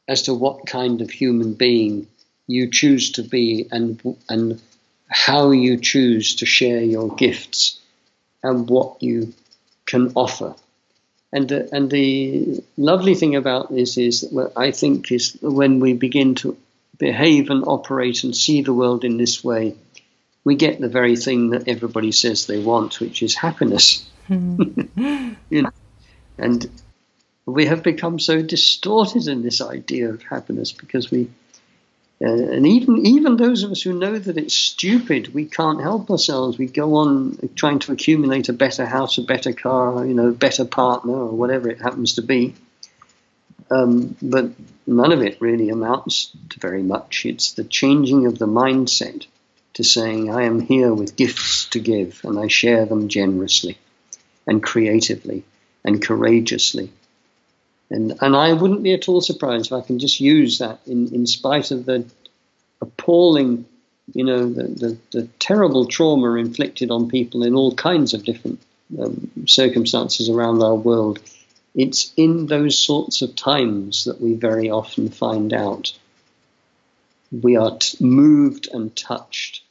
as 0.06 0.22
to 0.22 0.34
what 0.34 0.66
kind 0.66 1.00
of 1.00 1.10
human 1.10 1.54
being 1.54 2.06
you 2.46 2.70
choose 2.70 3.12
to 3.12 3.22
be 3.22 3.66
and, 3.70 4.00
and 4.28 4.60
how 5.08 5.50
you 5.50 5.78
choose 5.78 6.36
to 6.36 6.46
share 6.46 6.82
your 6.82 7.14
gifts 7.14 7.80
and 8.42 8.68
what 8.68 9.02
you 9.02 9.32
can 9.86 10.12
offer. 10.14 10.54
And, 11.32 11.50
uh, 11.50 11.62
and 11.72 11.90
the 11.90 12.62
lovely 12.76 13.14
thing 13.14 13.36
about 13.36 13.70
this 13.70 13.96
is 13.96 14.20
that 14.20 14.52
I 14.56 14.70
think 14.70 15.10
is 15.10 15.38
when 15.40 15.80
we 15.80 15.94
begin 15.94 16.34
to 16.36 16.56
behave 16.98 17.48
and 17.50 17.64
operate 17.66 18.22
and 18.22 18.36
see 18.36 18.62
the 18.62 18.74
world 18.74 19.04
in 19.04 19.16
this 19.16 19.42
way, 19.42 19.74
we 20.44 20.56
get 20.56 20.80
the 20.80 20.88
very 20.88 21.16
thing 21.16 21.50
that 21.50 21.68
everybody 21.68 22.12
says 22.12 22.46
they 22.46 22.58
want, 22.58 23.00
which 23.00 23.22
is 23.22 23.34
happiness. 23.34 24.08
you 24.28 25.36
know? 25.50 25.70
And 26.38 26.68
we 27.46 27.66
have 27.66 27.82
become 27.82 28.18
so 28.18 28.42
distorted 28.42 29.26
in 29.28 29.42
this 29.42 29.60
idea 29.60 30.10
of 30.10 30.22
happiness 30.22 30.72
because 30.72 31.10
we, 31.10 31.30
uh, 32.24 32.28
and 32.28 32.66
even 32.66 33.04
even 33.04 33.36
those 33.36 33.62
of 33.62 33.72
us 33.72 33.82
who 33.82 33.98
know 33.98 34.18
that 34.18 34.38
it's 34.38 34.54
stupid, 34.54 35.34
we 35.34 35.44
can't 35.44 35.80
help 35.80 36.10
ourselves. 36.10 36.58
We 36.58 36.66
go 36.66 36.94
on 36.96 37.50
trying 37.54 37.80
to 37.80 37.92
accumulate 37.92 38.48
a 38.48 38.52
better 38.52 38.86
house, 38.86 39.18
a 39.18 39.22
better 39.22 39.52
car, 39.52 40.04
you 40.06 40.14
know, 40.14 40.28
a 40.28 40.32
better 40.32 40.64
partner, 40.64 41.14
or 41.14 41.30
whatever 41.30 41.68
it 41.68 41.80
happens 41.80 42.14
to 42.14 42.22
be. 42.22 42.54
Um, 43.70 44.16
but 44.20 44.50
none 44.86 45.12
of 45.12 45.22
it 45.22 45.40
really 45.40 45.70
amounts 45.70 46.30
to 46.50 46.60
very 46.60 46.82
much. 46.82 47.24
It's 47.26 47.52
the 47.52 47.64
changing 47.64 48.26
of 48.26 48.38
the 48.38 48.46
mindset 48.46 49.26
to 49.74 49.84
saying, 49.84 50.30
I 50.30 50.44
am 50.44 50.60
here 50.60 50.92
with 50.92 51.16
gifts 51.16 51.66
to 51.70 51.80
give, 51.80 52.20
and 52.24 52.38
I 52.38 52.48
share 52.48 52.84
them 52.84 53.08
generously 53.08 53.78
and 54.46 54.62
creatively 54.62 55.44
and 55.84 56.02
courageously. 56.02 56.92
And, 57.90 58.16
and 58.20 58.34
I 58.36 58.52
wouldn't 58.52 58.82
be 58.82 58.94
at 58.94 59.08
all 59.08 59.20
surprised 59.20 59.66
if 59.66 59.72
I 59.72 59.86
can 59.86 59.98
just 59.98 60.20
use 60.20 60.58
that 60.58 60.80
in, 60.86 61.14
in 61.14 61.26
spite 61.26 61.70
of 61.70 61.84
the 61.84 62.04
appalling, 62.80 63.66
you 64.14 64.24
know, 64.24 64.48
the, 64.48 64.62
the, 64.64 64.98
the 65.12 65.28
terrible 65.38 65.86
trauma 65.86 66.34
inflicted 66.34 66.90
on 66.90 67.08
people 67.08 67.42
in 67.42 67.54
all 67.54 67.74
kinds 67.74 68.14
of 68.14 68.24
different 68.24 68.60
um, 68.98 69.30
circumstances 69.46 70.28
around 70.28 70.62
our 70.62 70.74
world. 70.74 71.20
It's 71.74 72.12
in 72.16 72.46
those 72.46 72.78
sorts 72.78 73.22
of 73.22 73.36
times 73.36 74.04
that 74.04 74.20
we 74.20 74.34
very 74.34 74.70
often 74.70 75.08
find 75.08 75.52
out 75.52 75.92
we 77.30 77.56
are 77.56 77.78
t- 77.78 77.96
moved 78.04 78.68
and 78.72 78.94
touched 78.94 79.61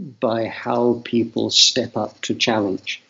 by 0.00 0.46
how 0.46 1.02
people 1.04 1.50
step 1.50 1.96
up 1.96 2.20
to 2.22 2.34
challenge. 2.34 3.02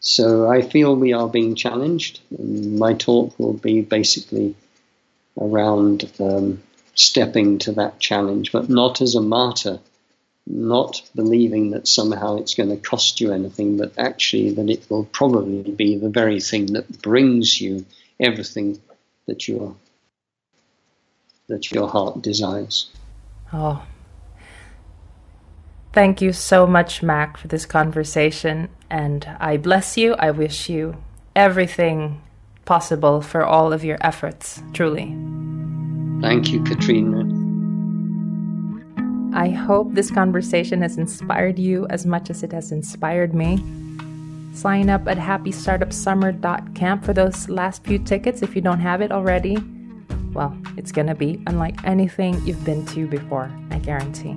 So 0.00 0.50
I 0.50 0.62
feel 0.62 0.96
we 0.96 1.12
are 1.12 1.28
being 1.28 1.54
challenged. 1.54 2.20
My 2.36 2.94
talk 2.94 3.38
will 3.38 3.52
be 3.52 3.82
basically 3.82 4.56
around 5.38 6.10
um, 6.18 6.62
stepping 6.94 7.58
to 7.58 7.72
that 7.72 8.00
challenge, 8.00 8.52
but 8.52 8.68
not 8.68 9.00
as 9.00 9.14
a 9.14 9.20
martyr, 9.20 9.78
not 10.46 11.02
believing 11.14 11.70
that 11.70 11.86
somehow 11.86 12.36
it's 12.36 12.54
going 12.54 12.70
to 12.70 12.76
cost 12.76 13.20
you 13.20 13.32
anything, 13.32 13.76
but 13.76 13.92
actually 13.98 14.50
that 14.52 14.68
it 14.70 14.90
will 14.90 15.04
probably 15.04 15.62
be 15.62 15.96
the 15.96 16.10
very 16.10 16.40
thing 16.40 16.66
that 16.72 17.00
brings 17.02 17.60
you 17.60 17.86
everything 18.18 18.80
that 19.26 19.46
your 19.46 19.76
that 21.48 21.70
your 21.70 21.88
heart 21.88 22.22
desires. 22.22 22.88
Oh. 23.52 23.84
Thank 25.92 26.22
you 26.22 26.32
so 26.32 26.66
much, 26.66 27.02
Mac, 27.02 27.36
for 27.36 27.48
this 27.48 27.66
conversation. 27.66 28.68
And 28.88 29.28
I 29.40 29.56
bless 29.56 29.96
you. 29.96 30.14
I 30.14 30.30
wish 30.30 30.68
you 30.68 30.96
everything 31.36 32.22
possible 32.64 33.20
for 33.20 33.44
all 33.44 33.72
of 33.72 33.84
your 33.84 33.98
efforts, 34.00 34.62
truly. 34.72 35.14
Thank 36.20 36.50
you, 36.50 36.62
Katrina. 36.64 37.28
I 39.34 39.48
hope 39.50 39.92
this 39.92 40.10
conversation 40.10 40.82
has 40.82 40.98
inspired 40.98 41.58
you 41.58 41.86
as 41.88 42.06
much 42.06 42.30
as 42.30 42.42
it 42.42 42.52
has 42.52 42.70
inspired 42.70 43.34
me. 43.34 43.58
Sign 44.54 44.90
up 44.90 45.08
at 45.08 45.16
happystartupsummer.camp 45.16 47.04
for 47.04 47.12
those 47.12 47.48
last 47.48 47.82
few 47.84 47.98
tickets 47.98 48.42
if 48.42 48.54
you 48.54 48.60
don't 48.60 48.80
have 48.80 49.00
it 49.00 49.10
already 49.10 49.56
well, 50.34 50.56
it's 50.76 50.92
gonna 50.92 51.14
be 51.14 51.42
unlike 51.46 51.84
anything 51.84 52.40
you've 52.46 52.64
been 52.64 52.86
to 52.86 53.06
before, 53.06 53.50
I 53.70 53.78
guarantee. 53.78 54.36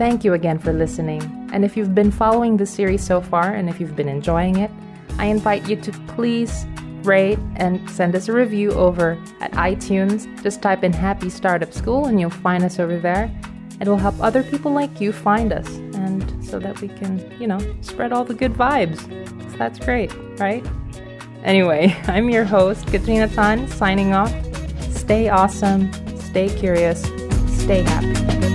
Thank 0.00 0.24
you 0.24 0.32
again 0.32 0.58
for 0.58 0.72
listening, 0.72 1.20
and 1.52 1.62
if 1.62 1.76
you've 1.76 1.94
been 1.94 2.10
following 2.10 2.56
the 2.56 2.64
series 2.64 3.04
so 3.04 3.20
far 3.20 3.52
and 3.52 3.68
if 3.68 3.78
you've 3.78 3.94
been 3.94 4.08
enjoying 4.08 4.56
it, 4.56 4.70
I 5.18 5.26
invite 5.26 5.68
you 5.68 5.76
to 5.76 5.92
please 6.16 6.64
rate 7.02 7.38
and 7.56 7.86
send 7.90 8.16
us 8.16 8.26
a 8.26 8.32
review 8.32 8.72
over 8.72 9.22
at 9.42 9.52
iTunes. 9.52 10.24
Just 10.42 10.62
type 10.62 10.84
in 10.84 10.94
Happy 10.94 11.28
Startup 11.28 11.70
School 11.74 12.06
and 12.06 12.18
you'll 12.18 12.30
find 12.30 12.64
us 12.64 12.78
over 12.78 12.98
there. 12.98 13.30
It 13.78 13.88
will 13.88 13.98
help 13.98 14.18
other 14.22 14.42
people 14.42 14.72
like 14.72 15.02
you 15.02 15.12
find 15.12 15.52
us, 15.52 15.68
and 15.68 16.24
so 16.42 16.58
that 16.58 16.80
we 16.80 16.88
can, 16.88 17.20
you 17.38 17.46
know, 17.46 17.60
spread 17.82 18.10
all 18.10 18.24
the 18.24 18.32
good 18.32 18.54
vibes. 18.54 19.00
So 19.50 19.58
that's 19.58 19.78
great, 19.78 20.10
right? 20.38 20.66
Anyway, 21.44 21.94
I'm 22.06 22.30
your 22.30 22.44
host, 22.44 22.86
Katrina 22.86 23.28
Tan, 23.28 23.68
signing 23.68 24.14
off. 24.14 24.32
Stay 24.94 25.28
awesome, 25.28 25.92
stay 26.16 26.48
curious, 26.48 27.02
stay 27.48 27.82
happy. 27.82 28.49